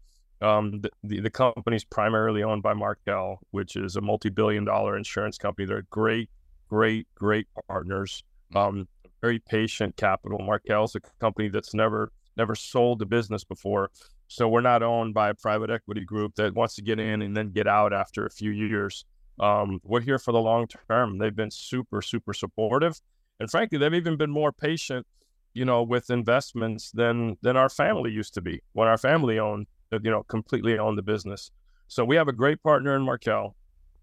Um, 0.42 0.80
the, 0.80 0.90
the, 1.04 1.20
the 1.20 1.30
company's 1.30 1.84
primarily 1.84 2.42
owned 2.42 2.62
by 2.62 2.72
Markel, 2.72 3.40
which 3.50 3.76
is 3.76 3.96
a 3.96 4.00
multi-billion 4.00 4.64
dollar 4.64 4.96
insurance 4.96 5.36
company. 5.36 5.66
They're 5.66 5.84
great, 5.90 6.30
great, 6.68 7.06
great 7.14 7.46
partners. 7.68 8.24
Um, 8.56 8.88
very 9.20 9.38
patient 9.38 9.96
capital. 9.96 10.38
Markel's 10.38 10.94
a 10.94 11.00
company 11.20 11.48
that's 11.48 11.74
never 11.74 12.10
never 12.36 12.54
sold 12.54 13.02
a 13.02 13.06
business 13.06 13.44
before. 13.44 13.90
So 14.28 14.48
we're 14.48 14.60
not 14.60 14.82
owned 14.82 15.12
by 15.12 15.30
a 15.30 15.34
private 15.34 15.70
equity 15.70 16.04
group 16.04 16.36
that 16.36 16.54
wants 16.54 16.76
to 16.76 16.82
get 16.82 17.00
in 17.00 17.20
and 17.20 17.36
then 17.36 17.50
get 17.50 17.66
out 17.66 17.92
after 17.92 18.24
a 18.24 18.30
few 18.30 18.50
years. 18.50 19.04
Um, 19.40 19.80
we're 19.82 20.00
here 20.00 20.18
for 20.18 20.32
the 20.32 20.40
long 20.40 20.68
term. 20.88 21.18
They've 21.18 21.34
been 21.34 21.50
super, 21.50 22.00
super 22.00 22.32
supportive, 22.32 23.00
and 23.40 23.50
frankly, 23.50 23.78
they've 23.78 23.94
even 23.94 24.16
been 24.16 24.30
more 24.30 24.52
patient, 24.52 25.06
you 25.54 25.64
know, 25.64 25.82
with 25.82 26.10
investments 26.10 26.92
than 26.92 27.36
than 27.42 27.56
our 27.56 27.68
family 27.68 28.12
used 28.12 28.34
to 28.34 28.40
be 28.40 28.62
when 28.74 28.86
our 28.86 28.98
family 28.98 29.38
owned, 29.38 29.66
you 29.90 30.10
know, 30.10 30.22
completely 30.24 30.78
owned 30.78 30.98
the 30.98 31.02
business. 31.02 31.50
So 31.88 32.04
we 32.04 32.14
have 32.16 32.28
a 32.28 32.32
great 32.32 32.62
partner 32.62 32.94
in 32.94 33.02
Markel, 33.02 33.56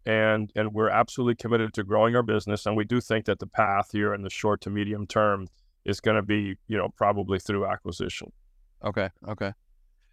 and 0.06 0.52
and 0.56 0.74
we're 0.74 0.90
absolutely 0.90 1.36
committed 1.36 1.74
to 1.76 1.84
growing 1.84 2.16
our 2.16 2.24
business. 2.24 2.66
And 2.66 2.76
we 2.76 2.84
do 2.84 3.00
think 3.00 3.26
that 3.26 3.40
the 3.40 3.48
path 3.48 3.92
here 3.94 4.14
in 4.14 4.24
the 4.24 4.30
short 4.30 4.60
to 4.62 4.70
medium 4.70 5.08
term 5.08 5.48
is 5.86 6.02
going 6.02 6.18
to 6.18 6.24
be, 6.24 6.58
you 6.68 6.78
know, 6.78 6.90
probably 6.98 7.40
through 7.40 7.66
acquisition. 7.66 8.34
Okay. 8.84 9.10
Okay. 9.28 9.54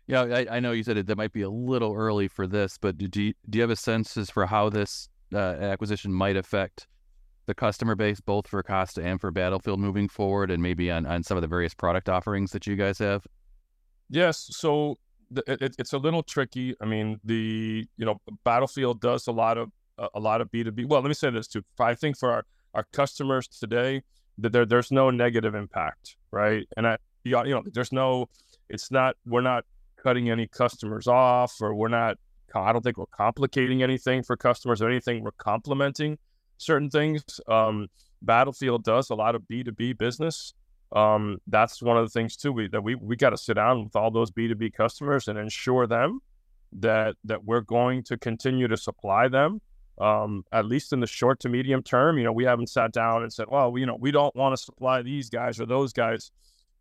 Yeah, 0.07 0.23
I, 0.23 0.47
I 0.57 0.61
know 0.61 0.73
you 0.73 0.83
said 0.83 0.99
it, 0.99 1.07
that 1.07 1.17
might 1.17 1.33
be 1.33 1.43
a 1.43 1.49
little 1.49 1.95
early 1.95 2.29
for 2.29 2.47
this, 2.47 2.77
but 2.79 2.99
do 2.99 3.23
you, 3.23 3.33
do 3.49 3.57
you 3.57 3.63
have 3.63 3.71
a 3.71 3.77
sense 3.77 4.17
as 4.19 4.31
for 4.31 4.45
how 4.47 4.69
this 4.69 5.09
uh, 5.33 5.39
acquisition 5.39 6.13
might 6.13 6.37
affect 6.37 6.87
the 7.47 7.55
customer 7.55 7.95
base, 7.95 8.21
both 8.21 8.47
for 8.49 8.63
Costa 8.63 9.03
and 9.03 9.21
for 9.21 9.31
Battlefield 9.31 9.81
moving 9.81 10.09
forward, 10.09 10.51
and 10.51 10.63
maybe 10.63 10.91
on, 10.91 11.07
on 11.07 11.23
some 11.23 11.37
of 11.37 11.43
the 11.43 11.49
various 11.49 11.75
product 11.75 12.09
offerings 12.09 12.53
that 12.53 12.67
you 12.67 12.77
guys 12.77 12.99
have? 12.99 13.27
Yes. 14.09 14.49
So 14.51 14.99
the, 15.31 15.43
it, 15.47 15.77
it's 15.79 15.93
a 15.93 15.99
little 15.99 16.23
tricky. 16.23 16.75
I 16.81 16.87
mean, 16.87 17.21
the 17.25 17.87
you 17.97 18.05
know 18.05 18.21
Battlefield 18.45 19.01
does 19.01 19.27
a 19.27 19.33
lot 19.33 19.59
of 19.59 19.71
a 20.15 20.21
lot 20.21 20.41
of 20.41 20.51
B 20.51 20.65
two 20.65 20.73
B. 20.73 20.85
Well, 20.85 21.01
let 21.01 21.09
me 21.09 21.15
say 21.15 21.31
this 21.31 21.49
too. 21.49 21.63
I 21.79 21.95
think 21.95 22.19
for 22.19 22.31
our 22.31 22.45
our 22.75 22.85
customers 22.93 23.49
today, 23.49 24.03
that 24.39 24.53
there 24.53 24.67
there's 24.67 24.91
no 24.91 25.11
negative 25.11 25.55
impact, 25.55 26.17
right? 26.31 26.67
And 26.77 26.87
I 26.87 26.99
you 27.25 27.43
know 27.45 27.63
there's 27.73 27.93
no 27.93 28.29
it's 28.69 28.91
not 28.91 29.17
we're 29.27 29.41
not 29.41 29.65
cutting 30.03 30.31
any 30.31 30.47
customers 30.47 31.07
off 31.07 31.55
or 31.61 31.75
we're 31.75 31.89
not 31.89 32.19
I 32.55 32.73
don't 32.73 32.83
think 32.83 32.99
we're 32.99 33.07
complicating 33.07 33.83
anything 33.83 34.23
for 34.23 34.37
customers 34.37 34.81
or 34.81 34.89
anything. 34.89 35.25
We're 35.25 35.33
complementing 35.33 36.19
certain 36.65 36.91
things. 36.91 37.23
Um, 37.49 37.89
Battlefield 38.23 38.85
does 38.85 39.11
a 39.11 39.15
lot 39.15 39.35
of 39.35 39.43
B2B 39.51 39.99
business. 39.99 40.55
Um, 40.93 41.39
that's 41.47 41.83
one 41.83 41.97
of 41.97 42.05
the 42.05 42.11
things 42.11 42.37
too 42.37 42.53
we, 42.53 42.69
that 42.69 42.83
we 42.83 42.95
we 42.95 43.17
got 43.17 43.31
to 43.31 43.37
sit 43.37 43.55
down 43.55 43.85
with 43.85 43.97
all 43.97 44.11
those 44.11 44.31
B2B 44.31 44.75
customers 44.75 45.29
and 45.29 45.39
ensure 45.39 45.87
them 45.87 46.21
that 46.73 47.17
that 47.25 47.45
we're 47.45 47.63
going 47.63 48.03
to 48.05 48.17
continue 48.17 48.69
to 48.69 48.77
supply 48.77 49.29
them 49.29 49.61
um, 49.99 50.45
at 50.53 50.67
least 50.67 50.93
in 50.93 51.01
the 51.01 51.07
short 51.07 51.41
to 51.41 51.49
medium 51.49 51.83
term. 51.83 52.19
You 52.19 52.25
know, 52.25 52.33
we 52.33 52.45
haven't 52.45 52.69
sat 52.69 52.93
down 52.93 53.23
and 53.23 53.33
said, 53.33 53.47
well, 53.49 53.77
you 53.79 53.87
know, 53.87 53.97
we 53.99 54.11
don't 54.11 54.35
want 54.35 54.57
to 54.57 54.63
supply 54.63 55.03
these 55.03 55.31
guys 55.31 55.61
or 55.61 55.67
those 55.67 55.93
guys. 55.93 56.31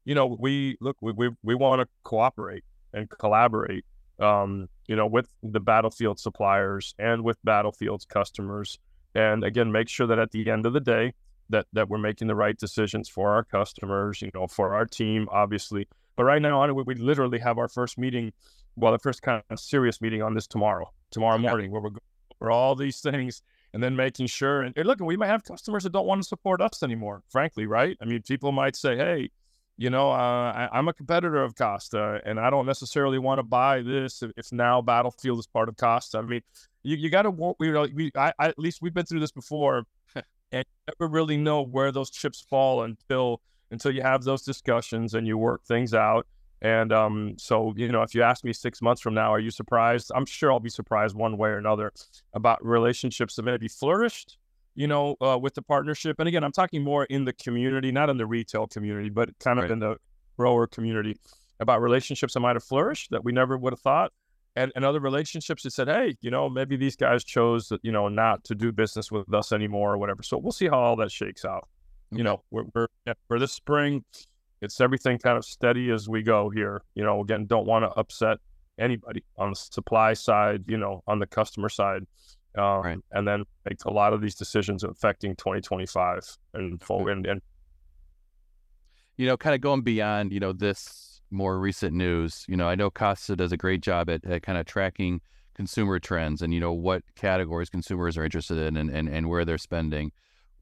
You 0.05 0.15
know, 0.15 0.37
we 0.39 0.77
look, 0.81 0.97
we 1.01 1.11
we, 1.13 1.29
we 1.43 1.55
want 1.55 1.81
to 1.81 1.87
cooperate 2.03 2.63
and 2.93 3.09
collaborate. 3.09 3.85
Um, 4.19 4.67
you 4.87 4.95
know, 4.95 5.07
with 5.07 5.27
the 5.41 5.59
battlefield 5.59 6.19
suppliers 6.19 6.93
and 6.99 7.23
with 7.23 7.37
battlefield's 7.43 8.05
customers, 8.05 8.79
and 9.15 9.43
again, 9.43 9.71
make 9.71 9.89
sure 9.89 10.07
that 10.07 10.19
at 10.19 10.31
the 10.31 10.49
end 10.49 10.65
of 10.65 10.73
the 10.73 10.79
day, 10.79 11.13
that 11.49 11.67
that 11.73 11.89
we're 11.89 11.97
making 11.97 12.27
the 12.27 12.35
right 12.35 12.57
decisions 12.57 13.09
for 13.09 13.33
our 13.33 13.43
customers. 13.43 14.21
You 14.21 14.31
know, 14.33 14.47
for 14.47 14.73
our 14.73 14.85
team, 14.85 15.27
obviously. 15.31 15.87
But 16.15 16.25
right 16.25 16.41
now, 16.41 16.71
we, 16.71 16.83
we 16.83 16.95
literally 16.95 17.39
have 17.39 17.57
our 17.57 17.67
first 17.67 17.97
meeting, 17.97 18.33
well, 18.75 18.91
the 18.91 18.99
first 18.99 19.23
kind 19.23 19.41
of 19.49 19.59
serious 19.59 19.99
meeting 19.99 20.21
on 20.21 20.35
this 20.35 20.45
tomorrow, 20.45 20.91
tomorrow 21.09 21.39
morning, 21.39 21.71
yeah. 21.71 21.79
where 21.79 21.81
we're 21.81 21.99
for 22.43 22.51
all 22.51 22.75
these 22.75 22.99
things 22.99 23.41
and 23.73 23.81
then 23.81 23.95
making 23.95 24.27
sure 24.27 24.63
and, 24.63 24.77
and 24.77 24.85
look 24.85 24.99
we 24.99 25.15
might 25.15 25.27
have 25.27 25.45
customers 25.45 25.83
that 25.83 25.93
don't 25.93 26.05
want 26.05 26.21
to 26.21 26.27
support 26.27 26.59
us 26.59 26.83
anymore 26.83 27.23
frankly 27.29 27.65
right 27.65 27.95
i 28.01 28.05
mean 28.05 28.21
people 28.21 28.51
might 28.51 28.75
say 28.75 28.97
hey 28.97 29.29
you 29.77 29.89
know 29.89 30.11
uh, 30.11 30.69
I, 30.71 30.77
am 30.79 30.87
a 30.87 30.93
competitor 30.93 31.43
of 31.43 31.55
costa 31.55 32.21
and 32.25 32.39
i 32.39 32.49
don't 32.49 32.65
necessarily 32.65 33.17
want 33.17 33.39
to 33.39 33.43
buy 33.43 33.81
this 33.81 34.21
if, 34.21 34.31
if 34.37 34.51
now 34.51 34.81
battlefield 34.81 35.39
is 35.39 35.47
part 35.47 35.67
of 35.67 35.77
costa. 35.77 36.19
I 36.19 36.21
mean 36.21 36.41
you, 36.83 36.97
you 36.97 37.09
got 37.09 37.23
to 37.23 37.31
we, 37.31 37.71
we 37.93 38.11
I, 38.15 38.33
I, 38.37 38.47
at 38.49 38.59
least 38.59 38.81
we've 38.81 38.93
been 38.93 39.05
through 39.05 39.21
this 39.21 39.31
before 39.31 39.83
and 40.51 40.65
never 40.87 41.11
really 41.11 41.37
know 41.37 41.61
where 41.61 41.91
those 41.91 42.09
chips 42.09 42.45
fall 42.49 42.83
until 42.83 43.41
until 43.71 43.91
you 43.91 44.03
have 44.03 44.23
those 44.23 44.43
discussions 44.43 45.15
and 45.15 45.25
you 45.25 45.37
work 45.37 45.63
things 45.65 45.93
out. 45.93 46.27
And 46.61 46.93
um, 46.93 47.33
so, 47.37 47.73
you 47.75 47.91
know, 47.91 48.03
if 48.03 48.15
you 48.15 48.21
ask 48.21 48.45
me 48.45 48.53
six 48.53 48.81
months 48.81 49.01
from 49.01 49.15
now, 49.15 49.33
are 49.33 49.39
you 49.39 49.51
surprised? 49.51 50.11
I'm 50.15 50.25
sure 50.25 50.51
I'll 50.51 50.61
be 50.61 50.69
surprised 50.69 51.15
one 51.15 51.37
way 51.37 51.49
or 51.49 51.57
another 51.57 51.91
about 52.33 52.63
relationships 52.63 53.35
that 53.35 53.43
maybe 53.43 53.67
flourished, 53.67 54.37
you 54.75 54.87
know, 54.87 55.15
uh, 55.21 55.37
with 55.39 55.53
the 55.53 55.61
partnership. 55.61 56.17
And 56.19 56.27
again, 56.27 56.43
I'm 56.43 56.51
talking 56.51 56.83
more 56.83 57.05
in 57.05 57.25
the 57.25 57.33
community, 57.33 57.91
not 57.91 58.09
in 58.09 58.17
the 58.17 58.25
retail 58.25 58.67
community, 58.67 59.09
but 59.09 59.37
kind 59.39 59.59
of 59.59 59.63
right. 59.63 59.71
in 59.71 59.79
the 59.79 59.95
grower 60.37 60.67
community 60.67 61.17
about 61.59 61.81
relationships 61.81 62.33
that 62.33 62.39
might 62.39 62.55
have 62.55 62.63
flourished 62.63 63.11
that 63.11 63.23
we 63.23 63.31
never 63.31 63.57
would 63.57 63.73
have 63.73 63.79
thought. 63.79 64.11
And, 64.55 64.71
and 64.75 64.85
other 64.85 64.99
relationships 64.99 65.63
that 65.63 65.71
said, 65.71 65.87
hey, 65.87 66.15
you 66.21 66.29
know, 66.29 66.47
maybe 66.47 66.75
these 66.75 66.95
guys 66.95 67.23
chose, 67.23 67.71
you 67.81 67.91
know, 67.91 68.07
not 68.07 68.43
to 68.43 68.55
do 68.55 68.71
business 68.71 69.11
with 69.11 69.33
us 69.33 69.51
anymore 69.51 69.93
or 69.93 69.97
whatever. 69.97 70.21
So 70.21 70.37
we'll 70.37 70.51
see 70.51 70.67
how 70.67 70.79
all 70.79 70.95
that 70.97 71.11
shakes 71.11 71.43
out. 71.43 71.67
Okay. 72.11 72.19
You 72.19 72.23
know, 72.23 72.43
we're, 72.51 72.65
we're 72.75 72.87
for 73.27 73.39
this 73.39 73.51
spring, 73.51 74.03
it's 74.61 74.79
everything 74.79 75.17
kind 75.17 75.39
of 75.39 75.45
steady 75.45 75.89
as 75.89 76.07
we 76.07 76.21
go 76.21 76.51
here. 76.51 76.83
You 76.93 77.03
know, 77.03 77.21
again, 77.21 77.47
don't 77.47 77.65
want 77.65 77.83
to 77.83 77.89
upset 77.99 78.37
anybody 78.77 79.23
on 79.37 79.49
the 79.49 79.55
supply 79.55 80.13
side, 80.13 80.65
you 80.67 80.77
know, 80.77 81.03
on 81.07 81.17
the 81.17 81.27
customer 81.27 81.69
side. 81.69 82.03
Um, 82.57 82.81
right. 82.81 82.99
And 83.11 83.27
then 83.27 83.43
make 83.67 83.83
a 83.85 83.91
lot 83.91 84.13
of 84.13 84.21
these 84.21 84.35
decisions 84.35 84.83
affecting 84.83 85.35
2025 85.35 86.37
and 86.53 86.81
forward. 86.81 87.11
And, 87.11 87.25
and, 87.25 87.41
you 89.17 89.25
know, 89.25 89.37
kind 89.37 89.55
of 89.55 89.61
going 89.61 89.81
beyond, 89.81 90.31
you 90.31 90.39
know, 90.39 90.53
this 90.53 91.21
more 91.31 91.59
recent 91.59 91.95
news, 91.95 92.45
you 92.47 92.55
know, 92.55 92.67
I 92.67 92.75
know 92.75 92.91
Costa 92.91 93.35
does 93.35 93.51
a 93.51 93.57
great 93.57 93.81
job 93.81 94.09
at, 94.09 94.23
at 94.25 94.43
kind 94.43 94.57
of 94.57 94.65
tracking 94.65 95.21
consumer 95.55 95.99
trends 95.99 96.41
and, 96.41 96.53
you 96.53 96.59
know, 96.59 96.73
what 96.73 97.03
categories 97.15 97.69
consumers 97.69 98.17
are 98.17 98.23
interested 98.23 98.57
in 98.57 98.77
and, 98.77 98.89
and, 98.89 99.09
and 99.09 99.29
where 99.29 99.45
they're 99.45 99.57
spending 99.57 100.11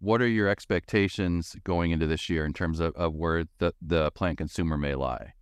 what 0.01 0.19
are 0.19 0.27
your 0.27 0.49
expectations 0.49 1.55
going 1.63 1.91
into 1.91 2.07
this 2.07 2.27
year 2.27 2.43
in 2.43 2.53
terms 2.53 2.79
of, 2.79 2.93
of 2.95 3.13
where 3.13 3.45
the, 3.59 3.71
the 3.81 4.09
plant 4.11 4.37
consumer 4.37 4.77
may 4.77 4.95
lie? 4.95 5.33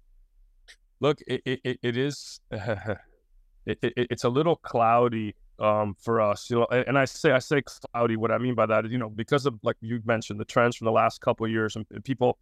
Look, 0.99 1.19
it, 1.25 1.41
it, 1.45 1.79
it 1.81 1.97
is 1.97 2.41
uh, 2.51 2.95
it, 3.65 3.79
it, 3.81 3.93
it's 3.95 4.25
a 4.25 4.29
little 4.29 4.57
cloudy 4.57 5.33
um, 5.59 5.95
for 5.99 6.21
us, 6.21 6.49
you 6.49 6.57
know. 6.57 6.65
And 6.65 6.97
I 6.97 7.05
say 7.05 7.31
I 7.31 7.39
say 7.39 7.61
cloudy. 7.61 8.15
What 8.15 8.31
I 8.31 8.37
mean 8.37 8.55
by 8.55 8.65
that 8.65 8.85
is, 8.85 8.91
you 8.91 8.97
know, 8.97 9.09
because 9.09 9.45
of 9.45 9.59
like 9.63 9.77
you 9.81 10.01
mentioned 10.05 10.39
the 10.39 10.45
trends 10.45 10.75
from 10.75 10.85
the 10.85 10.91
last 10.91 11.21
couple 11.21 11.45
of 11.45 11.51
years 11.51 11.75
and, 11.75 11.85
and 11.91 12.03
people, 12.03 12.37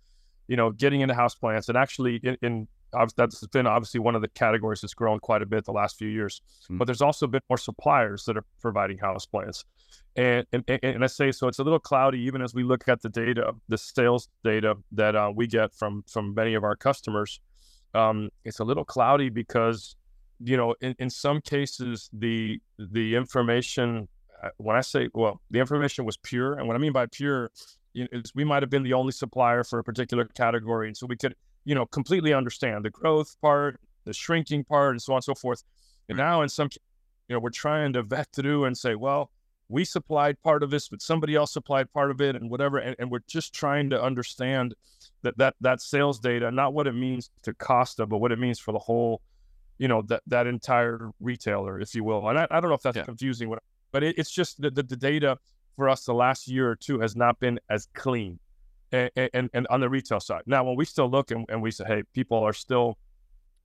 you 0.48 0.56
know, 0.56 0.72
getting 0.72 1.02
into 1.02 1.14
house 1.14 1.36
plants 1.36 1.70
and 1.70 1.78
actually 1.78 2.18
in, 2.24 2.38
in 2.42 2.68
that's 3.16 3.46
been 3.48 3.68
obviously 3.68 4.00
one 4.00 4.16
of 4.16 4.22
the 4.22 4.30
categories 4.30 4.82
that's 4.82 4.94
grown 4.94 5.20
quite 5.20 5.42
a 5.42 5.46
bit 5.46 5.66
the 5.66 5.72
last 5.72 5.98
few 5.98 6.08
years. 6.08 6.42
Mm-hmm. 6.64 6.78
But 6.78 6.86
there's 6.86 7.02
also 7.02 7.28
been 7.28 7.42
more 7.50 7.58
suppliers 7.58 8.24
that 8.26 8.38
are 8.38 8.46
providing 8.62 8.98
house 8.98 9.26
plants. 9.26 9.66
And, 10.16 10.46
and, 10.54 10.64
and 10.82 11.04
I 11.04 11.08
say 11.08 11.32
so 11.32 11.48
it's 11.48 11.60
a 11.60 11.64
little 11.64 11.80
cloudy 11.80 12.20
even 12.20 12.42
as 12.42 12.54
we 12.54 12.64
look 12.64 12.88
at 12.88 13.02
the 13.02 13.10
data, 13.10 13.54
the 13.68 13.78
sales 13.78 14.30
data 14.44 14.76
that 14.94 15.16
uh, 15.16 15.32
we 15.36 15.48
get 15.48 15.74
from 15.74 16.04
from 16.08 16.34
many 16.34 16.54
of 16.54 16.64
our 16.64 16.76
customers. 16.76 17.40
Um, 17.94 18.30
it's 18.46 18.60
a 18.60 18.64
little 18.64 18.86
cloudy 18.86 19.30
because 19.30 19.96
you 20.44 20.58
know 20.58 20.75
in, 20.82 20.96
in 21.00 21.10
some 21.10 21.41
cases 21.41 22.10
the 22.13 22.60
the 22.77 23.15
information 23.15 24.08
uh, 24.44 24.50
when 24.58 24.75
I 24.75 24.82
say 24.82 25.10
well 25.13 25.41
the 25.50 25.60
information 25.60 26.06
was 26.06 26.17
pure 26.17 26.53
and 26.53 26.67
what 26.67 26.75
I 26.75 26.79
mean 26.79 26.94
by 26.94 27.06
pure 27.08 27.51
is 27.94 28.32
we 28.36 28.44
might 28.44 28.62
have 28.62 28.70
been 28.70 28.84
the 28.84 28.94
only 28.94 29.12
supplier 29.12 29.63
for 29.63 29.79
a 29.79 29.84
particular 29.84 30.25
category 30.25 30.88
and 30.88 30.96
so 30.96 31.08
we 31.08 31.17
could 31.17 31.36
you 31.67 31.75
know, 31.75 31.86
completely 31.86 32.34
understand 32.34 32.86
the 32.86 32.89
growth 32.89 33.36
part, 33.41 33.77
the 34.06 34.13
shrinking 34.13 34.63
part, 34.63 34.91
and 34.91 35.01
so 35.01 35.12
on 35.12 35.17
and 35.17 35.24
so 35.25 35.36
forth. 35.36 35.65
And 36.08 36.17
now, 36.17 36.41
in 36.41 36.48
some, 36.48 36.70
you 37.27 37.36
know, 37.36 37.41
we're 37.41 37.50
trying 37.50 37.91
to 37.91 38.03
vet 38.03 38.29
through 38.34 38.63
and 38.63 38.77
say, 38.77 38.96
well, 38.96 39.32
we 39.67 39.84
supplied 39.84 40.41
part 40.41 40.63
of 40.63 40.70
this, 40.70 40.88
but 40.88 41.01
somebody 41.01 41.36
else 41.36 41.51
supplied 41.51 41.91
part 41.91 42.10
of 42.10 42.22
it, 42.22 42.38
and 42.38 42.50
whatever. 42.50 42.77
And, 42.77 42.96
and 43.00 43.12
we're 43.12 43.25
just 43.27 43.53
trying 43.53 43.89
to 43.89 44.01
understand 44.01 44.75
that 45.24 45.38
that 45.39 45.56
that 45.60 45.82
sales 45.82 46.20
data, 46.20 46.50
not 46.51 46.74
what 46.74 46.88
it 46.88 46.94
means 46.94 47.29
to 47.44 47.53
Costa, 47.53 48.06
but 48.06 48.20
what 48.20 48.32
it 48.32 48.39
means 48.39 48.60
for 48.60 48.72
the 48.72 48.79
whole, 48.79 49.22
you 49.78 49.88
know, 49.88 50.02
that 50.04 50.22
that 50.28 50.48
entire 50.48 51.12
retailer, 51.20 51.80
if 51.80 51.94
you 51.96 52.04
will. 52.04 52.28
And 52.30 52.40
I, 52.40 52.48
I 52.50 52.60
don't 52.60 52.70
know 52.70 52.76
if 52.76 52.82
that's 52.82 52.98
yeah. 52.98 53.04
confusing, 53.04 53.54
but 53.92 54.04
it, 54.04 54.16
it's 54.18 54.32
just 54.32 54.62
that 54.62 54.76
the, 54.76 54.84
the 54.84 54.98
data 54.98 55.38
for 55.76 55.88
us 55.90 56.06
the 56.06 56.14
last 56.14 56.48
year 56.48 56.70
or 56.70 56.76
two 56.76 57.00
has 57.00 57.16
not 57.16 57.40
been 57.40 57.60
as 57.70 57.88
clean 57.94 58.40
and, 58.92 59.12
and, 59.16 59.50
and 59.54 59.68
on 59.70 59.80
the 59.80 59.90
retail 59.90 60.20
side. 60.20 60.42
Now, 60.46 60.64
when 60.64 60.76
we 60.76 60.86
still 60.86 61.10
look 61.10 61.32
and, 61.32 61.46
and 61.50 61.62
we 61.62 61.72
say, 61.72 61.86
hey, 61.86 62.04
people 62.14 62.40
are 62.40 62.54
still 62.54 62.98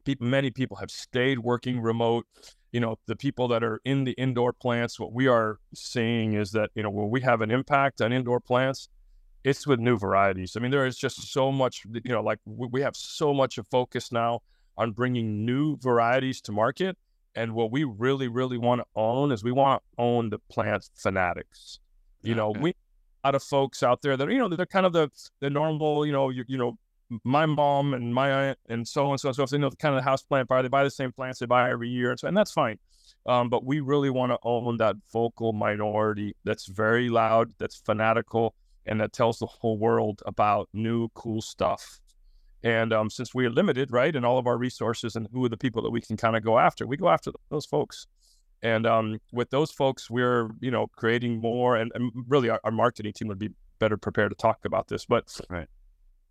people, 0.04 0.26
many 0.26 0.50
people 0.50 0.76
have 0.76 0.90
stayed 0.90 1.38
working 1.38 1.80
remote. 1.80 2.26
You 2.72 2.80
know, 2.80 2.96
the 3.06 3.16
people 3.16 3.48
that 3.48 3.62
are 3.62 3.80
in 3.84 4.04
the 4.04 4.12
indoor 4.12 4.52
plants, 4.52 4.98
what 4.98 5.12
we 5.12 5.26
are 5.26 5.58
seeing 5.74 6.34
is 6.34 6.52
that, 6.52 6.70
you 6.74 6.82
know, 6.82 6.90
when 6.90 7.10
we 7.10 7.20
have 7.22 7.40
an 7.40 7.50
impact 7.50 8.00
on 8.00 8.12
indoor 8.12 8.40
plants, 8.40 8.88
it's 9.44 9.66
with 9.66 9.80
new 9.80 9.98
varieties. 9.98 10.56
I 10.56 10.60
mean, 10.60 10.70
there 10.70 10.86
is 10.86 10.96
just 10.96 11.32
so 11.32 11.50
much, 11.50 11.82
you 12.04 12.12
know, 12.12 12.22
like 12.22 12.38
we 12.46 12.80
have 12.80 12.96
so 12.96 13.34
much 13.34 13.58
of 13.58 13.66
focus 13.68 14.12
now 14.12 14.40
on 14.76 14.92
bringing 14.92 15.44
new 15.44 15.76
varieties 15.78 16.40
to 16.42 16.52
market. 16.52 16.96
And 17.34 17.54
what 17.54 17.70
we 17.70 17.84
really, 17.84 18.28
really 18.28 18.58
want 18.58 18.80
to 18.80 18.86
own 18.94 19.32
is 19.32 19.42
we 19.42 19.52
want 19.52 19.82
to 19.82 20.02
own 20.02 20.30
the 20.30 20.38
plant 20.50 20.88
fanatics. 20.94 21.80
You 22.22 22.34
know, 22.34 22.50
we 22.50 22.70
a 23.24 23.28
lot 23.28 23.34
of 23.34 23.42
folks 23.42 23.82
out 23.82 24.02
there 24.02 24.16
that 24.16 24.28
you 24.30 24.38
know 24.38 24.48
they're 24.48 24.66
kind 24.66 24.86
of 24.86 24.92
the 24.92 25.10
the 25.40 25.50
normal, 25.50 26.06
you 26.06 26.12
know, 26.12 26.30
you, 26.30 26.44
you 26.46 26.58
know, 26.58 26.78
my 27.24 27.46
mom 27.46 27.94
and 27.94 28.14
my 28.14 28.30
aunt 28.30 28.58
and 28.68 28.86
so 28.86 29.06
on 29.06 29.10
and 29.12 29.20
so 29.20 29.28
on. 29.28 29.34
So 29.34 29.42
if 29.42 29.50
they 29.50 29.58
know 29.58 29.70
the 29.70 29.76
kind 29.76 29.94
of 29.94 30.00
the 30.00 30.08
house 30.08 30.22
plant 30.22 30.48
buyer, 30.48 30.62
they 30.62 30.68
buy 30.68 30.84
the 30.84 30.90
same 30.90 31.12
plants 31.12 31.38
they 31.38 31.46
buy 31.46 31.70
every 31.70 31.88
year, 31.88 32.10
and 32.10 32.20
so 32.20 32.28
and 32.28 32.36
that's 32.36 32.52
fine. 32.52 32.78
Um, 33.26 33.48
but 33.48 33.64
we 33.64 33.80
really 33.80 34.10
want 34.10 34.32
to 34.32 34.38
own 34.42 34.78
that 34.78 34.96
vocal 35.12 35.52
minority 35.52 36.34
that's 36.44 36.66
very 36.66 37.08
loud, 37.08 37.52
that's 37.58 37.76
fanatical, 37.76 38.54
and 38.86 39.00
that 39.00 39.12
tells 39.12 39.38
the 39.38 39.46
whole 39.46 39.78
world 39.78 40.22
about 40.26 40.68
new 40.72 41.08
cool 41.14 41.40
stuff. 41.40 42.00
And 42.64 42.92
um, 42.92 43.10
since 43.10 43.34
we 43.34 43.44
are 43.46 43.50
limited, 43.50 43.90
right, 43.90 44.14
and 44.14 44.24
all 44.24 44.38
of 44.38 44.46
our 44.46 44.56
resources 44.56 45.16
and 45.16 45.28
who 45.32 45.44
are 45.44 45.48
the 45.48 45.56
people 45.56 45.82
that 45.82 45.90
we 45.90 46.00
can 46.00 46.16
kind 46.16 46.36
of 46.36 46.44
go 46.44 46.58
after, 46.58 46.86
we 46.86 46.96
go 46.96 47.08
after 47.08 47.32
those 47.50 47.66
folks. 47.66 48.06
And 48.62 48.86
um, 48.86 49.18
with 49.32 49.50
those 49.50 49.72
folks, 49.72 50.08
we're 50.08 50.50
you 50.60 50.70
know 50.70 50.86
creating 50.96 51.40
more, 51.40 51.76
and, 51.76 51.90
and 51.94 52.12
really 52.28 52.48
our, 52.48 52.60
our, 52.62 52.70
marketing 52.70 53.12
team 53.12 53.26
would 53.28 53.38
be 53.38 53.50
better 53.80 53.96
prepared 53.96 54.30
to 54.30 54.36
talk 54.36 54.64
about 54.64 54.86
this. 54.86 55.04
But 55.04 55.36
right. 55.50 55.66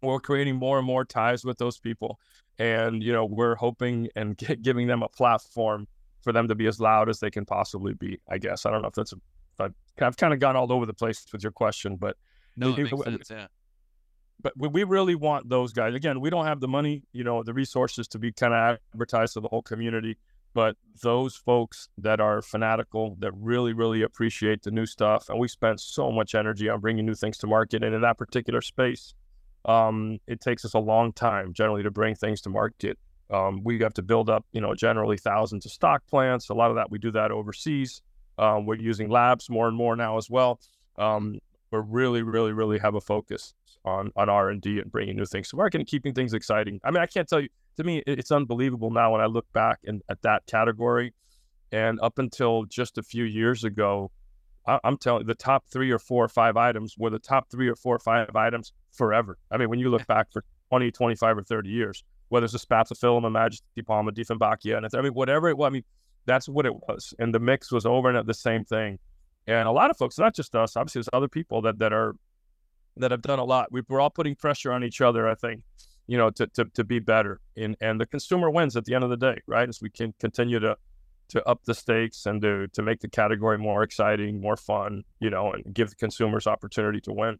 we're 0.01 0.21
creating 0.21 0.55
more 0.55 0.77
and 0.77 0.87
more 0.87 1.03
ties 1.03 1.43
with 1.43 1.57
those 1.57 1.77
people, 1.77 2.19
and 2.57 3.03
you 3.03 3.11
know 3.11 3.25
we're 3.25 3.55
hoping 3.55 4.07
and 4.15 4.37
get, 4.37 4.61
giving 4.61 4.87
them 4.87 5.03
a 5.03 5.09
platform 5.09 5.87
for 6.21 6.31
them 6.31 6.47
to 6.47 6.55
be 6.55 6.67
as 6.67 6.79
loud 6.79 7.09
as 7.09 7.19
they 7.19 7.29
can 7.29 7.45
possibly 7.45 7.93
be. 7.93 8.21
I 8.29 8.37
guess 8.37 8.65
I 8.65 8.71
don't 8.71 8.81
know 8.81 8.87
if 8.87 8.93
that's 8.93 9.11
a, 9.11 9.17
I've, 9.59 9.73
I've 9.99 10.17
kind 10.17 10.33
of 10.33 10.39
gone 10.39 10.55
all 10.55 10.71
over 10.71 10.85
the 10.85 10.93
place 10.93 11.25
with 11.33 11.43
your 11.43 11.51
question, 11.51 11.97
but 11.97 12.15
no, 12.55 12.69
it, 12.77 12.77
makes 12.77 13.03
sense, 13.03 13.29
yeah. 13.29 13.47
But 14.41 14.53
we, 14.57 14.83
really 14.83 15.15
want 15.15 15.49
those 15.49 15.73
guys. 15.73 15.93
Again, 15.93 16.19
we 16.19 16.29
don't 16.29 16.45
have 16.45 16.59
the 16.59 16.67
money, 16.67 17.03
you 17.13 17.23
know, 17.23 17.43
the 17.43 17.53
resources 17.53 18.07
to 18.09 18.19
be 18.19 18.31
kind 18.31 18.53
of 18.53 18.79
advertised 18.93 19.33
to 19.33 19.39
the 19.39 19.47
whole 19.47 19.61
community 19.61 20.17
but 20.53 20.75
those 21.01 21.33
folks 21.33 21.87
that 21.97 22.19
are 22.19 22.41
fanatical 22.41 23.15
that 23.19 23.31
really 23.37 23.71
really 23.71 24.01
appreciate 24.01 24.63
the 24.63 24.69
new 24.69 24.85
stuff 24.85 25.29
and 25.29 25.39
we 25.39 25.47
spent 25.47 25.79
so 25.79 26.11
much 26.11 26.35
energy 26.35 26.67
on 26.67 26.81
bringing 26.81 27.05
new 27.05 27.13
things 27.13 27.37
to 27.37 27.47
market 27.47 27.85
and 27.85 27.95
in 27.95 28.01
that 28.01 28.17
particular 28.17 28.59
space 28.59 29.13
um, 29.65 30.19
it 30.27 30.41
takes 30.41 30.65
us 30.65 30.73
a 30.73 30.79
long 30.79 31.13
time 31.13 31.53
generally 31.53 31.83
to 31.83 31.91
bring 31.91 32.15
things 32.15 32.41
to 32.41 32.49
market. 32.49 32.97
Um, 33.29 33.61
we 33.63 33.79
have 33.79 33.93
to 33.93 34.01
build 34.01 34.29
up 34.29 34.45
you 34.51 34.61
know 34.61 34.73
generally 34.75 35.17
thousands 35.17 35.65
of 35.65 35.71
stock 35.71 36.05
plants. 36.07 36.49
A 36.49 36.53
lot 36.53 36.69
of 36.69 36.75
that 36.75 36.91
we 36.91 36.99
do 36.99 37.11
that 37.11 37.31
overseas. 37.31 38.01
Um, 38.37 38.65
we're 38.65 38.75
using 38.75 39.09
labs 39.09 39.49
more 39.49 39.67
and 39.67 39.77
more 39.77 39.95
now 39.95 40.17
as 40.17 40.29
well. 40.29 40.59
Um, 40.97 41.39
we're 41.71 41.81
really 41.81 42.21
really 42.21 42.51
really 42.51 42.79
have 42.79 42.95
a 42.95 43.01
focus 43.01 43.53
on 43.85 44.11
on 44.15 44.29
r&d 44.29 44.79
and 44.79 44.91
bringing 44.91 45.15
new 45.15 45.25
things 45.25 45.49
to 45.49 45.55
market 45.55 45.79
and 45.79 45.87
keeping 45.87 46.13
things 46.13 46.33
exciting 46.33 46.79
i 46.83 46.91
mean 46.91 47.01
i 47.01 47.05
can't 47.05 47.27
tell 47.27 47.41
you 47.41 47.49
to 47.77 47.83
me, 47.83 48.03
it's 48.05 48.31
unbelievable 48.31 48.91
now 48.91 49.11
when 49.11 49.21
I 49.21 49.25
look 49.25 49.51
back 49.53 49.79
in, 49.83 50.01
at 50.09 50.21
that 50.21 50.45
category. 50.45 51.13
And 51.71 51.99
up 52.01 52.19
until 52.19 52.65
just 52.65 52.97
a 52.97 53.03
few 53.03 53.23
years 53.23 53.63
ago, 53.63 54.11
I, 54.67 54.79
am 54.83 54.97
telling 54.97 55.21
you, 55.21 55.27
the 55.27 55.35
top 55.35 55.65
three 55.71 55.89
or 55.91 55.99
four 55.99 56.23
or 56.23 56.29
five 56.29 56.57
items 56.57 56.95
were 56.97 57.09
the 57.09 57.19
top 57.19 57.49
three 57.49 57.67
or 57.67 57.75
four 57.75 57.95
or 57.95 57.99
five 57.99 58.35
items 58.35 58.73
forever. 58.91 59.37
I 59.49 59.57
mean, 59.57 59.69
when 59.69 59.79
you 59.79 59.89
look 59.89 60.05
back 60.05 60.31
for 60.31 60.43
20, 60.69 60.91
25, 60.91 61.37
or 61.37 61.43
30 61.43 61.69
years, 61.69 62.03
whether 62.29 62.45
it's 62.45 62.53
a 62.53 62.59
spathiphyllum, 62.59 63.25
a 63.25 63.29
majesty 63.29 63.81
palm, 63.81 64.07
a 64.07 64.11
Dieffenbachia, 64.11 64.77
and 64.77 64.87
I 64.93 65.01
mean, 65.01 65.13
whatever 65.13 65.49
it 65.49 65.57
was, 65.57 65.67
I 65.67 65.69
mean, 65.69 65.83
that's 66.25 66.47
what 66.47 66.65
it 66.65 66.73
was. 66.73 67.13
And 67.19 67.33
the 67.33 67.39
mix 67.39 67.71
was 67.71 67.85
over 67.85 68.09
and 68.09 68.17
at 68.17 68.27
the 68.27 68.33
same 68.33 68.63
thing. 68.63 68.99
And 69.47 69.67
a 69.67 69.71
lot 69.71 69.89
of 69.89 69.97
folks, 69.97 70.19
not 70.19 70.35
just 70.35 70.55
us, 70.55 70.75
obviously, 70.75 70.99
there's 70.99 71.09
other 71.13 71.27
people 71.27 71.61
that, 71.63 71.79
that 71.79 71.93
are 71.93 72.15
that 72.97 73.11
have 73.11 73.21
done 73.21 73.39
a 73.39 73.43
lot. 73.43 73.71
We, 73.71 73.81
we're 73.87 73.99
all 73.99 74.09
putting 74.09 74.35
pressure 74.35 74.71
on 74.71 74.83
each 74.83 75.01
other, 75.01 75.27
I 75.27 75.35
think 75.35 75.63
you 76.11 76.17
know, 76.17 76.29
to, 76.29 76.45
to, 76.47 76.65
to 76.65 76.83
be 76.83 76.99
better. 76.99 77.39
And, 77.55 77.77
and 77.79 77.99
the 77.99 78.05
consumer 78.05 78.49
wins 78.49 78.75
at 78.75 78.83
the 78.83 78.93
end 78.93 79.05
of 79.05 79.09
the 79.09 79.15
day, 79.15 79.39
right? 79.47 79.67
As 79.67 79.81
we 79.81 79.89
can 79.89 80.13
continue 80.19 80.59
to, 80.59 80.75
to 81.29 81.47
up 81.47 81.63
the 81.63 81.73
stakes 81.73 82.25
and 82.25 82.41
to, 82.41 82.67
to 82.67 82.81
make 82.81 82.99
the 82.99 83.07
category 83.07 83.57
more 83.57 83.81
exciting, 83.83 84.41
more 84.41 84.57
fun, 84.57 85.03
you 85.21 85.29
know, 85.29 85.53
and 85.53 85.73
give 85.73 85.89
the 85.89 85.95
consumers 85.95 86.47
opportunity 86.47 86.99
to 87.01 87.13
win. 87.13 87.37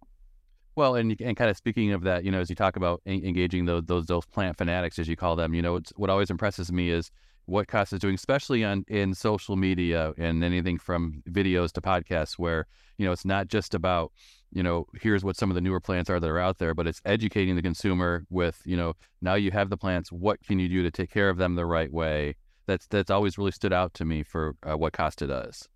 Well, 0.77 0.95
and 0.95 1.19
and 1.19 1.35
kind 1.35 1.49
of 1.49 1.57
speaking 1.57 1.91
of 1.91 2.03
that, 2.03 2.23
you 2.23 2.31
know, 2.31 2.39
as 2.39 2.49
you 2.49 2.55
talk 2.55 2.77
about 2.77 3.01
engaging 3.05 3.65
those 3.65 3.83
those 3.87 4.05
those 4.05 4.25
plant 4.27 4.57
fanatics, 4.57 4.97
as 4.99 5.07
you 5.09 5.17
call 5.17 5.35
them, 5.35 5.53
you 5.53 5.61
know, 5.61 5.81
what 5.97 6.09
always 6.09 6.29
impresses 6.29 6.71
me 6.71 6.91
is 6.91 7.11
what 7.43 7.67
Costa 7.67 7.95
is 7.95 7.99
doing, 7.99 8.15
especially 8.15 8.63
on 8.63 8.85
in 8.87 9.13
social 9.13 9.57
media 9.57 10.13
and 10.17 10.45
anything 10.45 10.77
from 10.77 11.23
videos 11.29 11.73
to 11.73 11.81
podcasts, 11.81 12.39
where 12.39 12.67
you 12.97 13.05
know 13.05 13.11
it's 13.11 13.25
not 13.25 13.49
just 13.49 13.75
about 13.75 14.13
you 14.51 14.63
know, 14.63 14.85
here's 14.99 15.23
what 15.23 15.37
some 15.37 15.49
of 15.49 15.55
the 15.55 15.61
newer 15.61 15.79
plants 15.79 16.09
are 16.09 16.19
that 16.19 16.29
are 16.29 16.39
out 16.39 16.57
there, 16.57 16.73
but 16.73 16.87
it's 16.87 17.01
educating 17.05 17.55
the 17.55 17.61
consumer 17.61 18.25
with, 18.29 18.61
you 18.65 18.75
know, 18.75 18.93
now 19.21 19.35
you 19.35 19.51
have 19.51 19.69
the 19.69 19.77
plants, 19.77 20.11
what 20.11 20.43
can 20.43 20.59
you 20.59 20.67
do 20.67 20.83
to 20.83 20.91
take 20.91 21.09
care 21.09 21.29
of 21.29 21.37
them 21.37 21.55
the 21.55 21.65
right 21.65 21.91
way? 21.91 22.35
That's 22.67 22.85
that's 22.87 23.09
always 23.09 23.37
really 23.37 23.51
stood 23.51 23.73
out 23.73 23.93
to 23.95 24.05
me 24.05 24.23
for 24.23 24.55
uh, 24.69 24.77
what 24.77 24.93
Costa 24.93 25.27
does. 25.27 25.67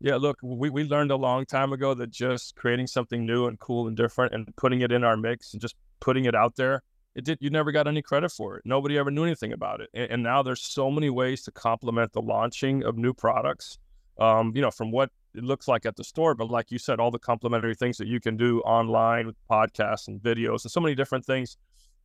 Yeah, 0.00 0.16
look, 0.16 0.38
we, 0.42 0.70
we 0.70 0.84
learned 0.84 1.10
a 1.10 1.16
long 1.16 1.44
time 1.44 1.72
ago 1.72 1.94
that 1.94 2.10
just 2.10 2.54
creating 2.54 2.86
something 2.86 3.26
new 3.26 3.46
and 3.46 3.58
cool 3.58 3.88
and 3.88 3.96
different 3.96 4.32
and 4.32 4.54
putting 4.56 4.80
it 4.80 4.92
in 4.92 5.04
our 5.04 5.16
mix 5.16 5.52
and 5.52 5.60
just 5.60 5.74
putting 6.00 6.24
it 6.24 6.34
out 6.34 6.56
there, 6.56 6.82
it 7.14 7.24
did 7.24 7.38
you 7.40 7.50
never 7.50 7.72
got 7.72 7.88
any 7.88 8.00
credit 8.00 8.30
for 8.30 8.56
it. 8.56 8.62
Nobody 8.64 8.96
ever 8.96 9.10
knew 9.10 9.24
anything 9.24 9.52
about 9.52 9.80
it. 9.80 9.90
And, 9.92 10.10
and 10.10 10.22
now 10.22 10.42
there's 10.42 10.62
so 10.62 10.90
many 10.90 11.10
ways 11.10 11.42
to 11.44 11.50
complement 11.50 12.12
the 12.12 12.22
launching 12.22 12.84
of 12.84 12.96
new 12.96 13.12
products. 13.12 13.78
Um, 14.18 14.52
you 14.54 14.62
know, 14.62 14.70
from 14.70 14.90
what 14.90 15.10
it 15.34 15.44
looks 15.44 15.68
like 15.68 15.86
at 15.86 15.96
the 15.96 16.04
store. 16.04 16.34
But 16.34 16.50
like 16.50 16.70
you 16.70 16.78
said, 16.78 17.00
all 17.00 17.10
the 17.10 17.18
complementary 17.18 17.74
things 17.74 17.96
that 17.98 18.08
you 18.08 18.20
can 18.20 18.36
do 18.36 18.60
online 18.60 19.26
with 19.26 19.36
podcasts 19.50 20.08
and 20.08 20.20
videos 20.20 20.64
and 20.64 20.70
so 20.70 20.80
many 20.80 20.94
different 20.94 21.24
things 21.24 21.56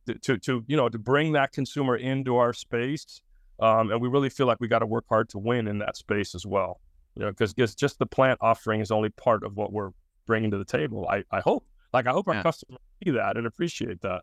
to, 0.06 0.14
to, 0.14 0.38
to 0.38 0.64
you 0.66 0.76
know, 0.76 0.88
to 0.88 0.98
bring 0.98 1.32
that 1.32 1.52
consumer 1.52 1.96
into 1.96 2.36
our 2.36 2.52
space. 2.52 3.22
Um, 3.60 3.90
and 3.90 4.00
we 4.00 4.08
really 4.08 4.30
feel 4.30 4.46
like 4.46 4.60
we 4.60 4.68
got 4.68 4.80
to 4.80 4.86
work 4.86 5.04
hard 5.08 5.28
to 5.30 5.38
win 5.38 5.68
in 5.68 5.78
that 5.78 5.96
space 5.96 6.34
as 6.34 6.44
well. 6.44 6.80
You 7.14 7.22
know, 7.22 7.30
because 7.30 7.54
just 7.54 7.98
the 7.98 8.06
plant 8.06 8.38
offering 8.40 8.80
is 8.80 8.90
only 8.90 9.10
part 9.10 9.44
of 9.44 9.56
what 9.56 9.72
we're 9.72 9.90
bringing 10.26 10.50
to 10.50 10.58
the 10.58 10.64
table. 10.64 11.06
I, 11.08 11.22
I 11.30 11.40
hope, 11.40 11.64
like, 11.92 12.08
I 12.08 12.10
hope 12.10 12.26
our 12.26 12.34
yeah. 12.34 12.42
customers 12.42 12.80
see 13.04 13.10
that 13.10 13.36
and 13.36 13.46
appreciate 13.46 14.00
that 14.00 14.22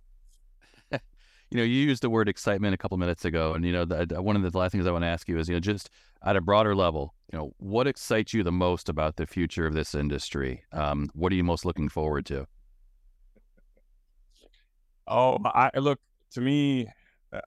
you 1.51 1.57
know, 1.57 1.63
you 1.63 1.85
used 1.85 2.01
the 2.01 2.09
word 2.09 2.29
excitement 2.29 2.73
a 2.73 2.77
couple 2.77 2.97
minutes 2.97 3.25
ago, 3.25 3.53
and 3.53 3.65
you 3.65 3.73
know, 3.73 3.83
the, 3.83 4.21
one 4.21 4.37
of 4.37 4.49
the 4.49 4.57
last 4.57 4.71
things 4.71 4.87
I 4.87 4.91
want 4.91 5.03
to 5.03 5.09
ask 5.09 5.27
you 5.27 5.37
is, 5.37 5.49
you 5.49 5.55
know, 5.55 5.59
just 5.59 5.89
at 6.23 6.37
a 6.37 6.41
broader 6.41 6.73
level, 6.73 7.13
you 7.31 7.37
know, 7.37 7.51
what 7.57 7.87
excites 7.87 8.33
you 8.33 8.41
the 8.41 8.51
most 8.53 8.87
about 8.87 9.17
the 9.17 9.27
future 9.27 9.67
of 9.67 9.73
this 9.73 9.93
industry? 9.93 10.63
Um, 10.71 11.09
what 11.13 11.31
are 11.33 11.35
you 11.35 11.43
most 11.43 11.65
looking 11.65 11.89
forward 11.89 12.25
to? 12.27 12.47
Oh, 15.07 15.39
I 15.43 15.71
look 15.77 15.99
to 16.31 16.41
me, 16.41 16.87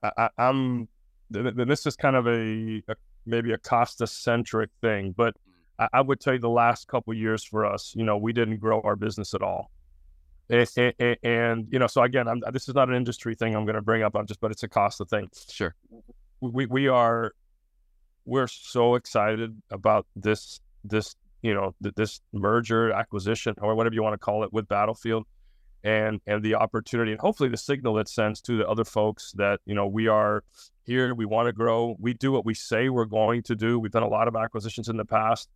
I, 0.03 0.29
am 0.37 0.87
this 1.31 1.87
is 1.87 1.95
kind 1.95 2.15
of 2.15 2.27
a, 2.27 2.83
a 2.87 2.95
maybe 3.25 3.53
a 3.53 3.57
Costa 3.57 4.05
centric 4.05 4.69
thing, 4.81 5.15
but 5.17 5.35
I, 5.79 5.87
I, 5.93 6.01
would 6.01 6.19
tell 6.19 6.33
you 6.33 6.39
the 6.39 6.47
last 6.47 6.87
couple 6.87 7.11
years 7.15 7.43
for 7.43 7.65
us, 7.65 7.93
you 7.95 8.03
know, 8.03 8.17
we 8.17 8.33
didn't 8.33 8.57
grow 8.57 8.81
our 8.81 8.95
business 8.95 9.33
at 9.33 9.41
all. 9.41 9.71
And, 10.49 10.93
and, 10.99 11.17
and 11.23 11.67
you 11.71 11.79
know, 11.79 11.87
so 11.87 12.03
again, 12.03 12.27
I'm, 12.27 12.41
this 12.51 12.69
is 12.69 12.75
not 12.75 12.89
an 12.89 12.95
industry 12.95 13.35
thing 13.35 13.55
I'm 13.55 13.65
going 13.65 13.75
to 13.75 13.81
bring 13.81 14.03
up. 14.03 14.15
I'm 14.15 14.27
just, 14.27 14.39
but 14.39 14.51
it's 14.51 14.63
a 14.63 14.67
Costa 14.67 15.05
thing. 15.05 15.29
Sure. 15.49 15.75
We 16.41 16.65
we 16.67 16.87
are 16.87 17.33
we're 18.25 18.47
so 18.47 18.95
excited 18.95 19.59
about 19.71 20.05
this 20.15 20.59
this 20.83 21.15
you 21.41 21.53
know 21.53 21.73
this 21.95 22.21
merger 22.33 22.91
acquisition 22.91 23.55
or 23.61 23.75
whatever 23.75 23.95
you 23.95 24.03
want 24.03 24.13
to 24.13 24.17
call 24.17 24.43
it 24.43 24.51
with 24.51 24.67
Battlefield 24.67 25.25
and 25.83 26.19
and 26.25 26.43
the 26.43 26.55
opportunity 26.55 27.11
and 27.11 27.21
hopefully 27.21 27.47
the 27.49 27.57
signal 27.57 27.99
it 27.99 28.09
sends 28.09 28.41
to 28.41 28.57
the 28.57 28.67
other 28.67 28.83
folks 28.83 29.31
that 29.33 29.59
you 29.65 29.75
know 29.75 29.85
we 29.85 30.07
are 30.07 30.43
here 30.85 31.13
we 31.13 31.25
want 31.25 31.45
to 31.45 31.53
grow 31.53 31.95
we 31.99 32.13
do 32.13 32.31
what 32.31 32.43
we 32.43 32.55
say 32.55 32.89
we're 32.89 33.05
going 33.05 33.43
to 33.43 33.55
do 33.55 33.77
we've 33.79 33.91
done 33.91 34.03
a 34.03 34.07
lot 34.07 34.27
of 34.27 34.35
acquisitions 34.35 34.89
in 34.89 34.97
the 34.97 35.05
past 35.05 35.47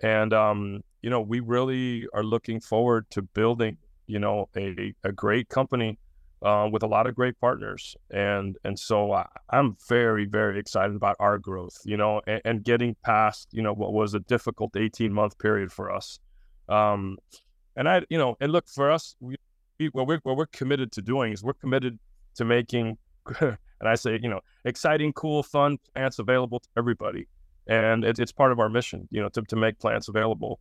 and 0.00 0.34
um 0.34 0.82
you 1.00 1.08
know 1.08 1.22
we 1.22 1.40
really 1.40 2.06
are 2.12 2.22
looking 2.22 2.60
forward 2.60 3.06
to 3.10 3.22
building 3.22 3.78
you 4.08 4.18
know 4.18 4.48
a, 4.56 4.92
a 5.04 5.12
great 5.12 5.48
company 5.48 5.98
uh, 6.42 6.68
with 6.70 6.82
a 6.82 6.86
lot 6.86 7.06
of 7.06 7.14
great 7.14 7.38
partners, 7.40 7.96
and 8.10 8.56
and 8.64 8.78
so 8.78 9.12
I, 9.12 9.26
am 9.52 9.76
very 9.88 10.24
very 10.24 10.58
excited 10.58 10.94
about 10.94 11.16
our 11.18 11.38
growth, 11.38 11.76
you 11.84 11.96
know, 11.96 12.20
and, 12.26 12.40
and, 12.44 12.64
getting 12.64 12.96
past 13.04 13.48
you 13.52 13.62
know 13.62 13.72
what 13.72 13.92
was 13.92 14.14
a 14.14 14.20
difficult 14.20 14.76
18 14.76 15.12
month 15.12 15.38
period 15.38 15.72
for 15.72 15.92
us. 15.92 16.20
Um, 16.68 17.18
and 17.76 17.88
I, 17.88 18.02
you 18.08 18.18
know, 18.18 18.36
and 18.40 18.52
look 18.52 18.68
for 18.68 18.90
us, 18.90 19.16
we, 19.20 19.36
we 19.78 19.88
what 19.88 20.06
we're 20.06 20.20
what 20.22 20.36
we're 20.36 20.46
committed 20.46 20.92
to 20.92 21.02
doing 21.02 21.32
is 21.32 21.42
we're 21.42 21.54
committed 21.54 21.98
to 22.36 22.44
making, 22.44 22.98
and 23.40 23.56
I 23.82 23.94
say 23.96 24.18
you 24.22 24.28
know, 24.28 24.40
exciting, 24.64 25.12
cool, 25.12 25.42
fun 25.42 25.78
plants 25.92 26.18
available 26.18 26.60
to 26.60 26.68
everybody, 26.76 27.26
and 27.66 28.04
it, 28.04 28.18
it's 28.18 28.32
part 28.32 28.52
of 28.52 28.60
our 28.60 28.68
mission, 28.68 29.08
you 29.10 29.20
know, 29.20 29.28
to 29.30 29.42
to 29.42 29.56
make 29.56 29.78
plants 29.80 30.08
available 30.08 30.60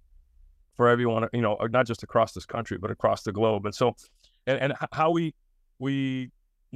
for 0.78 0.88
everyone, 0.88 1.28
you 1.34 1.42
know, 1.42 1.58
not 1.72 1.86
just 1.86 2.04
across 2.04 2.32
this 2.32 2.46
country 2.46 2.78
but 2.78 2.92
across 2.92 3.24
the 3.24 3.34
globe. 3.34 3.66
And 3.66 3.76
so, 3.76 3.96
and, 4.46 4.60
and 4.62 4.74
how 4.94 5.12
we 5.12 5.34
we 5.80 6.32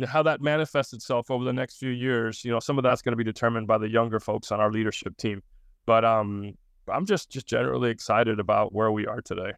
how 0.06 0.24
that 0.24 0.42
manifests 0.42 0.94
itself 0.94 1.30
over 1.30 1.44
the 1.44 1.54
next 1.54 1.78
few 1.78 1.90
years, 1.90 2.44
you 2.44 2.52
know, 2.52 2.60
some 2.60 2.78
of 2.78 2.84
that's 2.84 3.02
going 3.02 3.14
to 3.14 3.18
be 3.18 3.24
determined 3.24 3.68
by 3.68 3.78
the 3.78 3.90
younger 3.90 4.20
folks 4.20 4.52
on 4.52 4.60
our 4.60 4.72
leadership 4.72 5.16
team. 5.18 5.42
But 5.86 6.04
um, 6.04 6.54
I'm 6.88 7.06
just 7.06 7.30
just 7.30 7.46
generally 7.46 7.92
excited 7.92 8.40
about 8.40 8.74
where 8.74 8.92
we 8.92 9.06
are 9.06 9.22
today. 9.22 9.52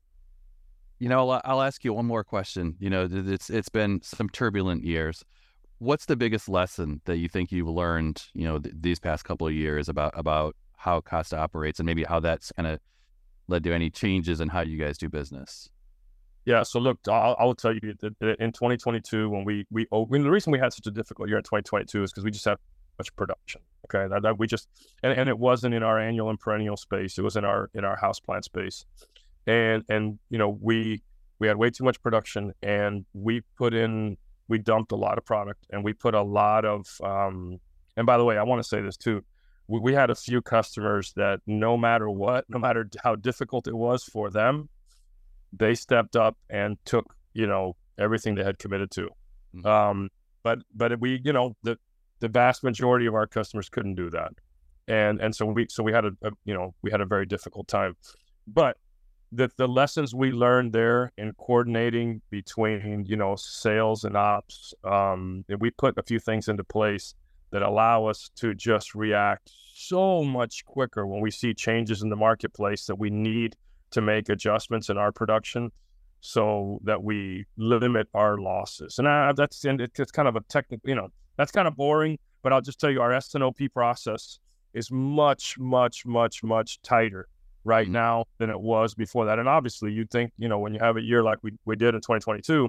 You 1.00 1.10
know, 1.10 1.30
I'll, 1.30 1.42
I'll 1.46 1.62
ask 1.62 1.84
you 1.84 1.94
one 1.94 2.06
more 2.06 2.24
question. 2.24 2.76
You 2.80 2.90
know, 2.90 3.08
it's 3.12 3.50
it's 3.50 3.70
been 3.70 4.02
some 4.04 4.30
turbulent 4.30 4.84
years. 4.84 5.24
What's 5.80 6.06
the 6.06 6.16
biggest 6.16 6.48
lesson 6.48 7.02
that 7.06 7.18
you 7.18 7.28
think 7.28 7.52
you've 7.52 7.68
learned, 7.68 8.24
you 8.34 8.46
know, 8.46 8.60
th- 8.60 8.76
these 8.80 9.00
past 9.00 9.26
couple 9.26 9.48
of 9.48 9.54
years 9.54 9.90
about 9.90 10.14
about 10.16 10.56
how 10.78 11.02
Costa 11.02 11.38
operates 11.38 11.80
and 11.80 11.86
maybe 11.86 12.04
how 12.04 12.20
that's 12.20 12.52
kind 12.54 12.68
of 12.68 12.80
led 13.48 13.64
to 13.64 13.74
any 13.74 13.90
changes 13.90 14.40
in 14.42 14.50
how 14.50 14.62
you 14.62 14.78
guys 14.78 14.98
do 14.98 15.10
business? 15.10 15.70
Yeah. 16.46 16.64
So 16.64 16.80
look, 16.80 17.00
I'll, 17.08 17.36
I'll 17.40 17.56
tell 17.56 17.74
you 17.74 17.94
that 18.02 18.38
in 18.40 18.52
2022, 18.52 19.30
when 19.30 19.46
we 19.46 19.66
we 19.72 19.88
opened, 19.92 20.26
the 20.26 20.32
reason 20.32 20.52
we 20.52 20.60
had 20.60 20.74
such 20.74 20.88
a 20.88 20.92
difficult 20.92 21.30
year 21.30 21.38
in 21.38 21.44
2022 21.44 22.04
is 22.04 22.12
because 22.12 22.24
we 22.24 22.32
just 22.32 22.46
had 22.46 22.58
much 22.98 23.16
production. 23.16 23.62
Okay, 23.86 24.08
that, 24.08 24.22
that 24.24 24.40
we 24.40 24.48
just 24.48 24.68
and, 25.04 25.18
and 25.18 25.30
it 25.30 25.38
wasn't 25.38 25.74
in 25.74 25.84
our 25.84 26.00
annual 26.00 26.30
and 26.30 26.40
perennial 26.40 26.78
space. 26.78 27.18
It 27.18 27.22
was 27.22 27.36
in 27.36 27.46
our 27.46 27.70
in 27.74 27.86
our 27.86 27.96
house 27.96 28.20
plant 28.20 28.46
space, 28.46 28.86
and 29.48 29.84
and 29.90 30.20
you 30.30 30.38
know 30.38 30.58
we 30.62 31.02
we 31.40 31.48
had 31.48 31.58
way 31.58 31.70
too 31.70 31.84
much 31.84 32.02
production, 32.02 32.54
and 32.62 33.06
we 33.14 33.42
put 33.58 33.74
in 33.74 34.18
we 34.48 34.58
dumped 34.58 34.92
a 34.92 34.96
lot 34.96 35.18
of 35.18 35.26
product, 35.26 35.66
and 35.72 35.84
we 35.84 35.94
put 35.94 36.14
a 36.14 36.22
lot 36.22 36.66
of 36.66 36.86
um. 37.04 37.60
And 37.96 38.08
by 38.08 38.18
the 38.18 38.24
way, 38.24 38.40
I 38.40 38.44
want 38.44 38.60
to 38.60 38.68
say 38.68 38.82
this 38.82 38.98
too. 38.98 39.24
We, 39.68 39.80
we 39.80 39.94
had 39.94 40.10
a 40.10 40.16
few 40.16 40.42
customers 40.42 41.14
that 41.16 41.40
no 41.48 41.78
matter 41.78 42.10
what, 42.10 42.46
no 42.50 42.60
matter 42.60 42.90
how 43.04 43.16
difficult 43.16 43.68
it 43.68 43.76
was 43.76 44.04
for 44.04 44.30
them, 44.30 44.70
they 45.52 45.76
stepped 45.76 46.16
up 46.16 46.38
and 46.50 46.78
took 46.86 47.16
you 47.34 47.48
know 47.48 47.76
everything 47.98 48.36
they 48.36 48.44
had 48.44 48.60
committed 48.60 48.92
to. 48.92 49.10
Mm-hmm. 49.56 49.68
Um, 49.68 50.10
but 50.44 50.60
but 50.74 51.00
we 51.00 51.22
you 51.24 51.34
know 51.34 51.56
the 51.64 51.78
the 52.20 52.28
vast 52.28 52.64
majority 52.64 53.06
of 53.06 53.16
our 53.16 53.28
customers 53.28 53.70
couldn't 53.70 53.96
do 53.96 54.10
that, 54.10 54.34
and 54.88 55.20
and 55.22 55.36
so 55.36 55.46
we 55.46 55.68
so 55.70 55.84
we 55.84 55.92
had 55.92 56.06
a, 56.06 56.12
a 56.24 56.32
you 56.46 56.54
know 56.54 56.74
we 56.82 56.92
had 56.92 57.02
a 57.02 57.06
very 57.06 57.26
difficult 57.26 57.68
time, 57.68 57.96
but 58.48 58.78
the 59.32 59.50
the 59.58 59.68
lessons 59.68 60.14
we 60.14 60.32
learned 60.32 60.74
there 60.74 61.12
in 61.18 61.34
coordinating 61.34 62.22
between 62.30 63.06
you 63.08 63.16
know 63.16 63.36
sales 63.36 64.04
and 64.04 64.16
ops, 64.16 64.74
um, 64.84 65.44
and 65.50 65.60
we 65.60 65.72
put 65.72 65.98
a 65.98 66.04
few 66.04 66.20
things 66.20 66.48
into 66.48 66.64
place 66.64 67.16
that 67.54 67.62
allow 67.62 68.08
us 68.08 68.32
to 68.36 68.56
just 68.56 68.96
react 68.96 69.52
so 69.76 70.24
much 70.24 70.66
quicker 70.66 71.06
when 71.06 71.22
we 71.22 71.30
see 71.30 71.54
changes 71.54 72.02
in 72.02 72.10
the 72.10 72.16
marketplace 72.16 72.88
that 72.88 72.96
we 72.96 73.12
need 73.12 73.56
to 73.92 74.02
make 74.02 74.28
adjustments 74.28 74.90
in 74.90 74.98
our 74.98 75.12
production 75.12 75.72
so 76.20 76.80
that 76.84 77.04
we 77.04 77.46
limit 77.56 78.08
our 78.16 78.40
losses. 78.40 78.98
And 78.98 79.08
I, 79.08 79.34
that's 79.34 79.64
and 79.66 79.80
it's 79.80 80.12
kind 80.12 80.28
of 80.28 80.36
a 80.36 80.42
technical, 80.50 80.90
you 80.90 80.96
know, 80.96 81.10
that's 81.38 81.52
kind 81.52 81.68
of 81.68 81.78
boring. 81.78 82.18
But 82.42 82.54
I'll 82.54 82.62
just 82.62 82.80
tell 82.80 82.90
you, 82.90 83.02
our 83.02 83.14
S&OP 83.14 83.60
process 83.72 84.40
is 84.74 84.92
much, 84.92 85.56
much, 85.60 86.08
much, 86.08 86.44
much 86.44 86.82
tighter 86.82 87.28
right 87.64 87.86
mm-hmm. 87.86 87.94
now 87.94 88.26
than 88.40 88.50
it 88.50 88.60
was 88.60 88.96
before 88.96 89.26
that. 89.26 89.38
And 89.38 89.48
obviously, 89.48 89.92
you'd 89.94 90.10
think, 90.10 90.32
you 90.40 90.50
know, 90.50 90.58
when 90.58 90.74
you 90.74 90.80
have 90.80 90.98
a 90.98 91.02
year 91.02 91.22
like 91.22 91.38
we, 91.44 91.52
we 91.66 91.76
did 91.76 91.94
in 91.94 92.02
2022, 92.02 92.68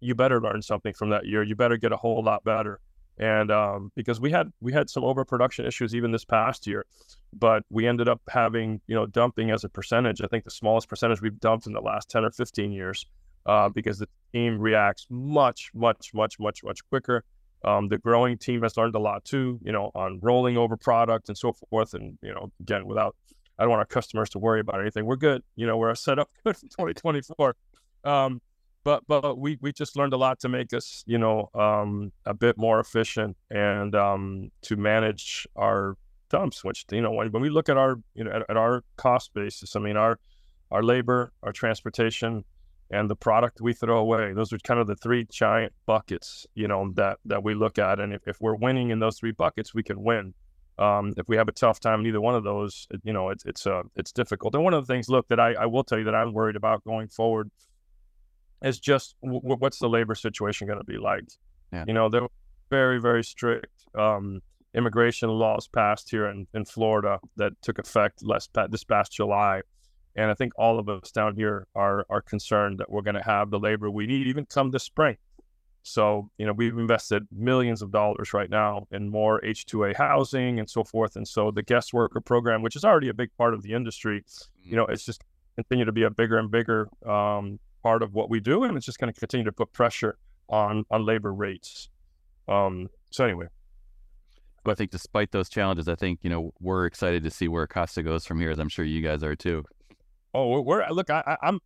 you 0.00 0.14
better 0.16 0.40
learn 0.40 0.62
something 0.62 0.94
from 0.94 1.10
that 1.10 1.26
year. 1.26 1.44
You 1.44 1.54
better 1.54 1.76
get 1.76 1.92
a 1.92 1.96
whole 1.96 2.24
lot 2.24 2.42
better 2.42 2.80
and 3.18 3.50
um, 3.50 3.92
because 3.94 4.20
we 4.20 4.30
had 4.30 4.52
we 4.60 4.72
had 4.72 4.90
some 4.90 5.04
overproduction 5.04 5.66
issues 5.66 5.94
even 5.94 6.10
this 6.10 6.24
past 6.24 6.66
year, 6.66 6.84
but 7.32 7.62
we 7.70 7.86
ended 7.86 8.08
up 8.08 8.20
having 8.28 8.80
you 8.86 8.94
know 8.94 9.06
dumping 9.06 9.50
as 9.50 9.64
a 9.64 9.68
percentage. 9.68 10.20
I 10.20 10.26
think 10.26 10.44
the 10.44 10.50
smallest 10.50 10.88
percentage 10.88 11.20
we've 11.20 11.38
dumped 11.38 11.66
in 11.66 11.72
the 11.72 11.80
last 11.80 12.10
ten 12.10 12.24
or 12.24 12.30
fifteen 12.30 12.72
years, 12.72 13.06
uh, 13.46 13.68
because 13.68 13.98
the 13.98 14.08
team 14.32 14.58
reacts 14.58 15.06
much 15.10 15.70
much 15.74 16.12
much 16.12 16.40
much 16.40 16.64
much 16.64 16.80
quicker. 16.88 17.24
Um, 17.64 17.88
the 17.88 17.98
growing 17.98 18.36
team 18.36 18.62
has 18.62 18.76
learned 18.76 18.94
a 18.94 18.98
lot 18.98 19.24
too, 19.24 19.58
you 19.62 19.72
know, 19.72 19.90
on 19.94 20.18
rolling 20.20 20.58
over 20.58 20.76
product 20.76 21.28
and 21.28 21.38
so 21.38 21.54
forth. 21.70 21.94
And 21.94 22.18
you 22.20 22.34
know, 22.34 22.50
again, 22.60 22.86
without 22.86 23.16
I 23.58 23.62
don't 23.62 23.70
want 23.70 23.80
our 23.80 23.86
customers 23.86 24.30
to 24.30 24.38
worry 24.38 24.60
about 24.60 24.80
anything. 24.80 25.06
We're 25.06 25.16
good. 25.16 25.42
You 25.56 25.66
know, 25.66 25.76
we're 25.76 25.94
set 25.94 26.18
up 26.18 26.30
good 26.44 26.56
for 26.56 26.66
2024. 26.66 27.56
Um, 28.04 28.40
but 28.84 29.02
but 29.08 29.38
we 29.38 29.58
we 29.60 29.72
just 29.72 29.96
learned 29.96 30.12
a 30.12 30.16
lot 30.16 30.38
to 30.38 30.48
make 30.48 30.72
us 30.72 31.02
you 31.06 31.18
know 31.18 31.50
um, 31.54 32.12
a 32.26 32.34
bit 32.34 32.56
more 32.56 32.78
efficient 32.78 33.36
and 33.50 33.94
um, 33.94 34.50
to 34.62 34.76
manage 34.76 35.46
our 35.56 35.96
dumps 36.30 36.62
which 36.62 36.84
you 36.90 37.00
know 37.00 37.10
when, 37.10 37.32
when 37.32 37.42
we 37.42 37.50
look 37.50 37.68
at 37.68 37.76
our 37.76 37.96
you 38.14 38.22
know 38.22 38.30
at, 38.30 38.42
at, 38.48 38.56
our 38.56 38.82
cost 38.96 39.32
basis 39.34 39.74
i 39.76 39.80
mean 39.80 39.96
our 39.96 40.18
our 40.70 40.82
labor 40.82 41.32
our 41.42 41.52
transportation 41.52 42.44
and 42.90 43.08
the 43.08 43.16
product 43.16 43.60
we 43.60 43.72
throw 43.72 43.98
away 43.98 44.32
those 44.32 44.52
are 44.52 44.58
kind 44.58 44.80
of 44.80 44.86
the 44.86 44.96
three 44.96 45.26
giant 45.30 45.72
buckets 45.86 46.46
you 46.54 46.68
know 46.68 46.92
that 46.94 47.18
that 47.24 47.42
we 47.42 47.54
look 47.54 47.78
at 47.78 48.00
and 48.00 48.12
if, 48.12 48.22
if 48.26 48.40
we're 48.40 48.56
winning 48.56 48.90
in 48.90 48.98
those 48.98 49.18
three 49.18 49.32
buckets 49.32 49.74
we 49.74 49.82
can 49.82 50.02
win. 50.02 50.34
Um, 50.76 51.14
if 51.16 51.28
we 51.28 51.36
have 51.36 51.46
a 51.46 51.52
tough 51.52 51.78
time 51.78 52.00
in 52.00 52.06
either 52.06 52.20
one 52.20 52.34
of 52.34 52.42
those 52.42 52.88
you 53.04 53.12
know 53.12 53.28
it's 53.28 53.44
it's 53.46 53.64
uh 53.64 53.84
it's 53.94 54.10
difficult. 54.10 54.56
And 54.56 54.64
one 54.64 54.74
of 54.74 54.84
the 54.84 54.92
things 54.92 55.08
look 55.08 55.28
that 55.28 55.38
I, 55.38 55.52
I 55.52 55.66
will 55.66 55.84
tell 55.84 55.98
you 55.98 56.04
that 56.06 56.16
i'm 56.16 56.32
worried 56.32 56.56
about 56.56 56.82
going 56.82 57.06
forward 57.06 57.48
is 58.64 58.80
just 58.80 59.14
w- 59.22 59.40
what's 59.42 59.78
the 59.78 59.88
labor 59.88 60.14
situation 60.14 60.66
going 60.66 60.78
to 60.78 60.84
be 60.84 60.98
like? 60.98 61.24
Yeah. 61.72 61.84
You 61.86 61.94
know, 61.94 62.08
there 62.08 62.22
were 62.22 62.30
very, 62.70 63.00
very 63.00 63.22
strict 63.22 63.84
um, 63.96 64.40
immigration 64.74 65.28
laws 65.28 65.68
passed 65.68 66.10
here 66.10 66.26
in, 66.26 66.46
in 66.54 66.64
Florida 66.64 67.20
that 67.36 67.52
took 67.62 67.78
effect 67.78 68.22
last, 68.22 68.50
this 68.70 68.84
past 68.84 69.12
July. 69.12 69.62
And 70.16 70.30
I 70.30 70.34
think 70.34 70.52
all 70.56 70.78
of 70.78 70.88
us 70.88 71.10
down 71.10 71.34
here 71.34 71.66
are, 71.74 72.06
are 72.08 72.22
concerned 72.22 72.78
that 72.78 72.90
we're 72.90 73.02
going 73.02 73.16
to 73.16 73.22
have 73.22 73.50
the 73.50 73.58
labor 73.58 73.90
we 73.90 74.06
need 74.06 74.26
even 74.26 74.46
come 74.46 74.70
this 74.70 74.84
spring. 74.84 75.16
So, 75.82 76.30
you 76.38 76.46
know, 76.46 76.52
we've 76.52 76.76
invested 76.78 77.26
millions 77.30 77.82
of 77.82 77.92
dollars 77.92 78.32
right 78.32 78.48
now 78.48 78.86
in 78.90 79.10
more 79.10 79.40
H2A 79.42 79.96
housing 79.96 80.58
and 80.58 80.70
so 80.70 80.82
forth. 80.82 81.16
And 81.16 81.28
so 81.28 81.50
the 81.50 81.62
guest 81.62 81.92
worker 81.92 82.20
program, 82.20 82.62
which 82.62 82.74
is 82.74 82.84
already 82.84 83.10
a 83.10 83.14
big 83.14 83.28
part 83.36 83.52
of 83.52 83.62
the 83.62 83.74
industry, 83.74 84.24
you 84.62 84.68
mm-hmm. 84.68 84.76
know, 84.76 84.86
it's 84.86 85.04
just 85.04 85.22
continue 85.56 85.84
to 85.84 85.92
be 85.92 86.04
a 86.04 86.10
bigger 86.10 86.38
and 86.38 86.50
bigger 86.50 86.88
um, 87.06 87.58
part 87.84 88.02
of 88.02 88.14
what 88.14 88.30
we 88.30 88.40
do, 88.40 88.64
and 88.64 88.76
it's 88.76 88.86
just 88.86 88.98
going 88.98 89.12
to 89.12 89.20
continue 89.20 89.44
to 89.44 89.52
put 89.52 89.72
pressure 89.72 90.16
on 90.48 90.84
on 90.90 91.06
labor 91.06 91.32
rates. 91.32 91.90
Um, 92.48 92.88
so 93.10 93.24
anyway, 93.24 93.46
but 94.64 94.72
I 94.72 94.74
think 94.74 94.90
despite 94.90 95.30
those 95.30 95.48
challenges, 95.48 95.86
I 95.86 95.94
think 95.94 96.20
you 96.22 96.30
know 96.30 96.52
we're 96.60 96.86
excited 96.86 97.22
to 97.22 97.30
see 97.30 97.46
where 97.46 97.66
Costa 97.66 98.02
goes 98.02 98.26
from 98.26 98.40
here, 98.40 98.50
as 98.50 98.58
I'm 98.58 98.70
sure 98.70 98.84
you 98.84 99.02
guys 99.02 99.22
are 99.22 99.36
too. 99.36 99.64
Oh, 100.32 100.48
we're, 100.48 100.60
we're 100.62 100.88
look, 100.90 101.10
I, 101.10 101.36
I'm. 101.42 101.60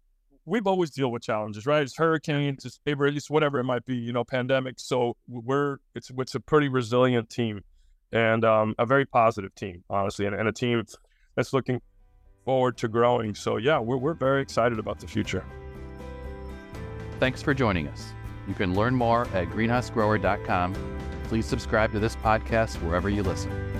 We've 0.44 0.66
always 0.66 0.90
deal 0.90 1.12
with 1.12 1.22
challenges, 1.22 1.66
right? 1.66 1.82
It's 1.82 1.96
hurricanes, 1.96 2.64
it's 2.64 2.80
labor, 2.86 3.06
at 3.06 3.12
least 3.12 3.28
whatever 3.28 3.58
it 3.58 3.64
might 3.64 3.84
be, 3.84 3.96
you 3.96 4.14
know, 4.14 4.24
pandemic. 4.24 4.80
So 4.80 5.16
we're 5.28 5.78
it's 5.94 6.10
it's 6.18 6.34
a 6.34 6.40
pretty 6.40 6.68
resilient 6.68 7.30
team, 7.30 7.62
and 8.12 8.44
um, 8.44 8.74
a 8.78 8.86
very 8.86 9.06
positive 9.06 9.54
team, 9.54 9.84
honestly, 9.88 10.26
and, 10.26 10.34
and 10.34 10.48
a 10.48 10.52
team 10.52 10.82
that's 11.36 11.52
looking 11.52 11.80
forward 12.44 12.76
to 12.78 12.88
growing. 12.88 13.34
So 13.34 13.58
yeah, 13.58 13.78
we're 13.78 13.98
we're 13.98 14.14
very 14.14 14.42
excited 14.42 14.78
about 14.78 14.98
the 14.98 15.06
future. 15.06 15.44
Thanks 17.18 17.42
for 17.42 17.52
joining 17.52 17.88
us. 17.88 18.12
You 18.46 18.54
can 18.54 18.74
learn 18.74 18.94
more 18.94 19.22
at 19.34 19.48
greenhousegrower.com. 19.48 20.74
Please 21.24 21.46
subscribe 21.46 21.92
to 21.92 21.98
this 21.98 22.16
podcast 22.16 22.76
wherever 22.82 23.10
you 23.10 23.22
listen. 23.22 23.77